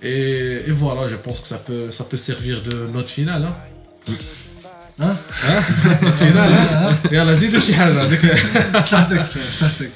Et, 0.03 0.63
et, 0.67 0.71
voilà 0.71 1.09
je 1.09 1.17
pense 1.17 1.41
que 1.41 1.49
ça 1.49 1.59
peut 1.59 1.91
ça 1.91 2.05
peut 2.05 2.17
servir 2.17 2.63
de 2.63 2.87
note 2.93 3.09
finale. 3.09 3.45
Hein. 3.45 4.15
ها 5.00 5.18
Note 6.02 6.18
finale. 6.24 6.54
Hein. 6.54 7.14
يلا 7.14 7.34
زيدوا 7.34 7.60
شي 7.60 7.74
حاجه 7.76 8.04
هذيك 8.04 8.20
صحتك 8.92 9.26
صحتك 9.60 9.92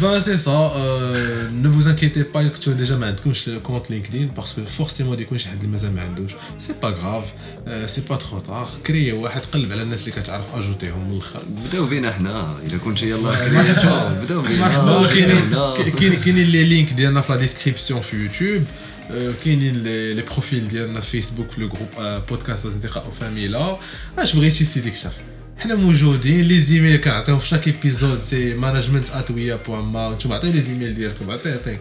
ben 0.00 0.20
c'est 0.26 0.38
ça 0.46 0.58
euh, 0.76 1.48
ne 1.62 1.68
vous 1.68 1.88
inquiétez 1.88 2.24
pas 2.24 2.42
que 2.44 2.58
tu 2.64 2.70
as 2.70 2.74
déjà 2.74 2.92
ما 2.92 3.06
عندكمش 3.06 3.50
compte 3.64 3.90
LinkedIn 3.90 4.28
parce 4.40 4.50
que 4.54 4.60
forcément 4.82 5.20
يكون 5.20 5.38
شي 5.38 5.48
حد 5.48 5.56
اللي 5.56 5.68
مازال 5.72 5.94
ما 5.94 6.00
عندوش 6.02 6.30
c'est 6.60 6.84
pas 6.86 6.90
grave 6.90 7.26
euh, 7.66 7.70
c'est 7.96 8.08
pas 8.12 8.16
trop 8.18 8.40
tard 8.50 8.86
كري 8.86 9.12
واحد 9.12 9.40
قلب 9.52 9.72
على 9.72 9.82
الناس 9.82 10.00
اللي 10.00 10.12
كتعرف 10.12 10.44
اجوتيهم 10.54 11.08
من 11.08 11.12
الاخر 11.16 11.42
بداو 11.68 11.86
بينا 11.86 12.12
حنا 12.12 12.54
اذا 12.66 12.78
كنت 12.78 13.02
يلا 13.02 13.34
كرياتور 13.34 14.08
بداو 14.24 14.42
مرحبا 14.42 14.98
بينا 14.98 15.08
كاينين 15.08 15.44
بداونا. 15.50 15.90
كاين- 15.90 16.20
كاينين 16.24 16.46
لي 16.46 16.64
لينك 16.64 16.92
ديالنا 16.92 17.20
في 17.20 17.32
لا 17.32 17.38
ديسكريبسيون 17.38 18.00
في 18.00 18.16
يوتيوب 18.16 18.64
آه، 18.64 18.97
كاينين 19.45 19.83
لي 19.83 20.21
بروفيل 20.21 20.67
ديالنا 20.67 20.99
في 20.99 21.11
فيسبوك 21.11 21.49
في 21.49 21.61
لو 21.61 21.67
جروب 21.67 21.87
آه، 21.97 22.19
بودكاست 22.19 22.65
اصدقاء 22.65 23.07
وفاميلا 23.07 23.77
اش 24.17 24.35
بغيتي 24.35 24.65
سيدي 24.65 24.91
كثر 24.91 25.11
حنا 25.59 25.75
موجودين 25.75 26.45
لي 26.45 26.59
زيميل 26.59 26.97
كنعطيهم 26.97 27.39
في 27.39 27.47
شاك 27.47 27.67
ايبيزود 27.67 28.19
سي 28.19 28.53
مانجمنت 28.53 29.09
اتويا 29.09 29.59
بوان 29.67 29.83
ما 29.83 30.09
نتوما 30.09 30.35
عطيو 30.35 30.51
لي 30.51 30.61
زيميل 30.61 30.95
ديالكم 30.95 31.31
عطي 31.31 31.51
عطي 31.51 31.77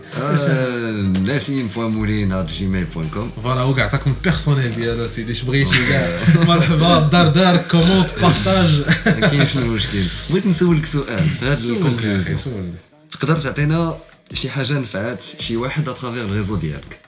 ناسين 1.27 1.67
بوان 1.67 1.91
مولين 1.91 2.33
ات 2.33 2.51
جيميل 2.51 2.85
بوان 2.85 3.09
كوم 3.09 3.31
فوالا 3.43 3.61
هو 3.61 3.75
عطاكم 3.75 4.11
البيرسونيل 4.11 4.75
ديالو 4.75 5.07
سيدي 5.07 5.33
اش 5.33 5.43
بغيتي 5.43 5.89
كاع 5.89 6.21
مرحبا 6.47 7.09
دار 7.13 7.29
دار 7.29 7.57
كومونت 7.57 8.11
بارطاج 8.21 8.85
ما 9.07 9.29
كاينش 9.29 9.57
المشكل 9.57 10.03
بغيت 10.31 10.47
نسولك 10.47 10.87
سؤال 10.87 11.29
في 11.29 11.47
هذا 11.47 11.73
الكونكلوزيون 11.73 12.75
تقدر 13.11 13.37
تعطينا 13.41 13.99
شي 14.33 14.51
حاجة 14.51 14.73
نفعت 14.73 15.23
شي 15.41 15.57
واحد 15.57 15.89
اترافيغ 15.89 16.25
الريزو 16.25 16.57
ديالك 16.57 17.08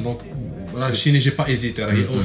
Donc, 0.00 0.20
la 0.78 0.92
Chine, 0.92 1.20
j'ai 1.20 1.30
pas 1.30 1.48
hésité. 1.48 1.84
Oh, 1.84 2.16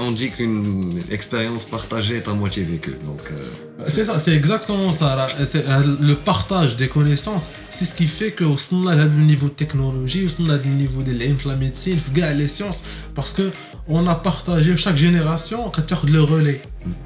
on 0.00 0.10
dit 0.10 0.30
qu'une 0.30 1.02
expérience 1.10 1.64
partagée 1.64 2.16
est 2.16 2.28
à 2.28 2.32
moitié 2.32 2.64
vécue. 2.64 2.90
Euh, 2.90 3.67
C'est 3.87 4.05
ça, 4.05 4.19
c'est 4.19 4.35
exactement 4.41 4.91
ça. 4.91 5.15
là. 5.15 5.27
C'est, 5.51 5.65
euh, 5.67 5.83
le 6.09 6.15
partage 6.15 6.71
des 6.77 6.87
connaissances, 6.87 7.45
c'est 7.75 7.85
ce 7.85 7.93
qui 7.95 8.07
fait 8.07 8.31
que 8.31 8.43
وصلنا 8.43 8.89
لهذا 8.95 9.13
النيفو 9.13 9.47
التكنولوجي 9.47 10.25
وصلنا 10.25 10.47
لهذا 10.47 10.63
النيفو 10.65 11.01
ديال 11.01 11.15
العلم 11.15 11.37
في 11.37 11.49
لا 11.49 11.55
ميديسين 11.55 11.97
في 11.99 12.21
كاع 12.21 12.31
لي 12.31 12.47
سيونس 12.47 12.83
باسكو 13.17 13.43
اون 13.89 14.07
ا 14.07 14.13
بارتاجي 14.13 14.75
في 14.75 14.81
شاك 14.81 14.93
جينيراسيون 14.93 15.71
كتاخذ 15.71 16.09
لو 16.09 16.25
رولي 16.25 16.59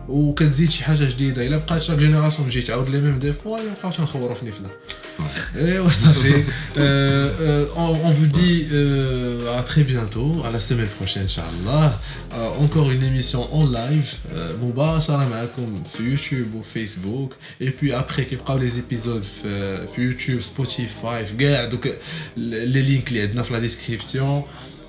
وكتزيد 0.09 0.71
شي 0.71 0.83
حاجه 0.83 1.03
جديده 1.05 1.47
الا 1.47 1.57
بقات 1.57 1.81
شاك 1.81 1.97
جينيراسيون 1.97 2.49
تجي 2.49 2.61
تعاود 2.61 2.89
لي 2.89 2.99
ميم 3.01 3.19
دي 3.19 3.33
فوا 3.33 3.57
نبقاو 3.69 3.91
تنخوروا 3.91 4.35
في 4.35 4.45
نفنا 4.45 4.69
ايوا 5.55 5.89
صافي 5.89 6.43
on 7.75 8.11
vous 8.17 8.29
dit 8.41 8.57
euh, 8.71 9.59
à 9.59 9.63
très 9.63 9.83
bientôt 9.93 10.31
à 10.47 10.51
la 10.55 10.59
semaine 10.67 10.91
prochaine 10.99 11.23
inchallah 11.29 11.91
Euh, 12.33 12.65
encore 12.65 12.91
une 12.91 13.03
émission 13.03 13.41
en 13.53 13.63
live 13.65 14.09
euh, 14.35 14.51
مباشرة 14.63 15.29
معكم 15.29 15.83
في 15.97 16.03
يوتيوب 16.03 16.47
Facebook. 16.62 17.32
Et 17.60 17.70
puis 17.70 17.92
après, 17.92 18.24
qui 18.24 18.36
prend 18.36 18.56
les 18.56 18.78
épisodes 18.78 19.24
euh, 19.44 19.86
sur 19.88 20.02
YouTube, 20.02 20.40
Spotify, 20.40 21.24
donc 21.70 21.86
euh, 21.86 21.94
les 22.36 22.82
liens 22.82 23.00
qui 23.00 23.20
sont 23.20 23.34
dans 23.34 23.50
la 23.50 23.60
description. 23.60 24.44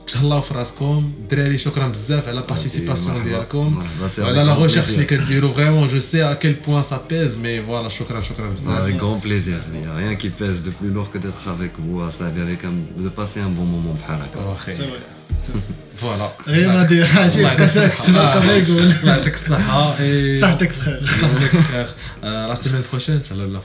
تهلاو 0.07 0.41
في 0.43 0.55
راسكم 0.55 1.13
الدراري 1.21 1.59
شكرا 1.59 1.87
بزاف 1.89 2.29
على 2.29 2.43
بارتيسيباسيون 2.49 3.15
مرحبا. 3.15 3.29
ديالكم 3.31 3.73
مرحبا، 3.75 4.09
سي 4.09 4.23
وعلى 4.23 4.35
avec 4.35 4.47
لا 4.47 4.55
grand 4.57 4.63
ريشيرش 4.63 4.87
plaisir. 4.87 4.91
اللي 4.91 5.05
كديروا 5.05 5.55
فريمون 5.55 5.89
جو 5.89 6.01
سي 6.01 6.25
ا 6.25 6.35
كيل 6.35 6.55
بوان 6.67 6.83
سا 6.83 7.01
بيز 7.11 7.37
مي 7.37 7.63
فوالا 7.63 7.89
شكرا 7.89 8.23
شكرا 8.23 8.49
بزاف 8.49 8.79
avec 8.79 9.01
grand 9.01 9.27
plaisir. 9.27 9.59
Il 9.75 9.81
n'y 9.81 9.87
a 9.87 9.97
rien 9.97 10.15
qui 10.23 10.29
pèse 10.29 10.63
de 10.67 10.71
plus 10.71 10.91
lourd 10.97 11.09
que 11.13 11.19
d'être 11.19 11.45
avec 11.57 11.73
vous, 11.79 12.01
à 12.03 12.11
ça, 12.11 12.25
avec 12.27 12.65
un, 12.65 13.03
de 13.05 13.09
passer 13.09 13.41
un 13.41 13.51
bon 13.59 13.65
moment. 13.65 13.97
بحال 14.03 14.21
هكا. 14.23 14.41
واخي 14.41 14.75
C'est 14.75 14.81
vrai. 14.81 16.01
فوالا 16.01 16.29
غير 16.49 16.69
ما 16.69 16.83
دير 16.83 17.07
حاجه 17.07 17.35
الله 17.35 17.49
يعطيك 17.49 17.59
بقى 17.61 17.69
ساكت 17.69 18.01
الصحة. 18.01 18.47
ما 18.47 18.53
يقول 18.57 18.79
الله 18.83 19.17
يعطيك 19.17 19.35
الصحة 19.35 19.97
et- 19.97 20.41
صحتك 20.41 20.69
بخير 20.69 21.05
صحتك 21.05 21.57
بخير 21.57 21.87
آه، 22.25 22.55
la 22.55 22.59
semaine 22.59 22.95
prochaine 22.97 23.29
تهلاو 23.29 23.61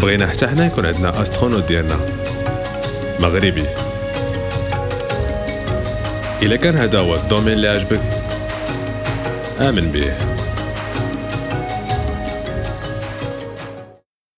بغينا 0.00 0.26
حتى 0.26 0.46
حنا 0.46 0.66
يكون 0.66 0.86
عندنا 0.86 1.22
استرونوت 1.22 1.68
ديالنا. 1.68 1.96
مغربي. 3.20 3.64
إلا 6.42 6.56
كان 6.56 6.76
هذا 6.76 6.98
هو 6.98 7.14
الدومين 7.14 7.52
اللي 7.52 7.68
عجبك 7.68 8.00
آمن 9.60 9.92
به. 9.92 10.29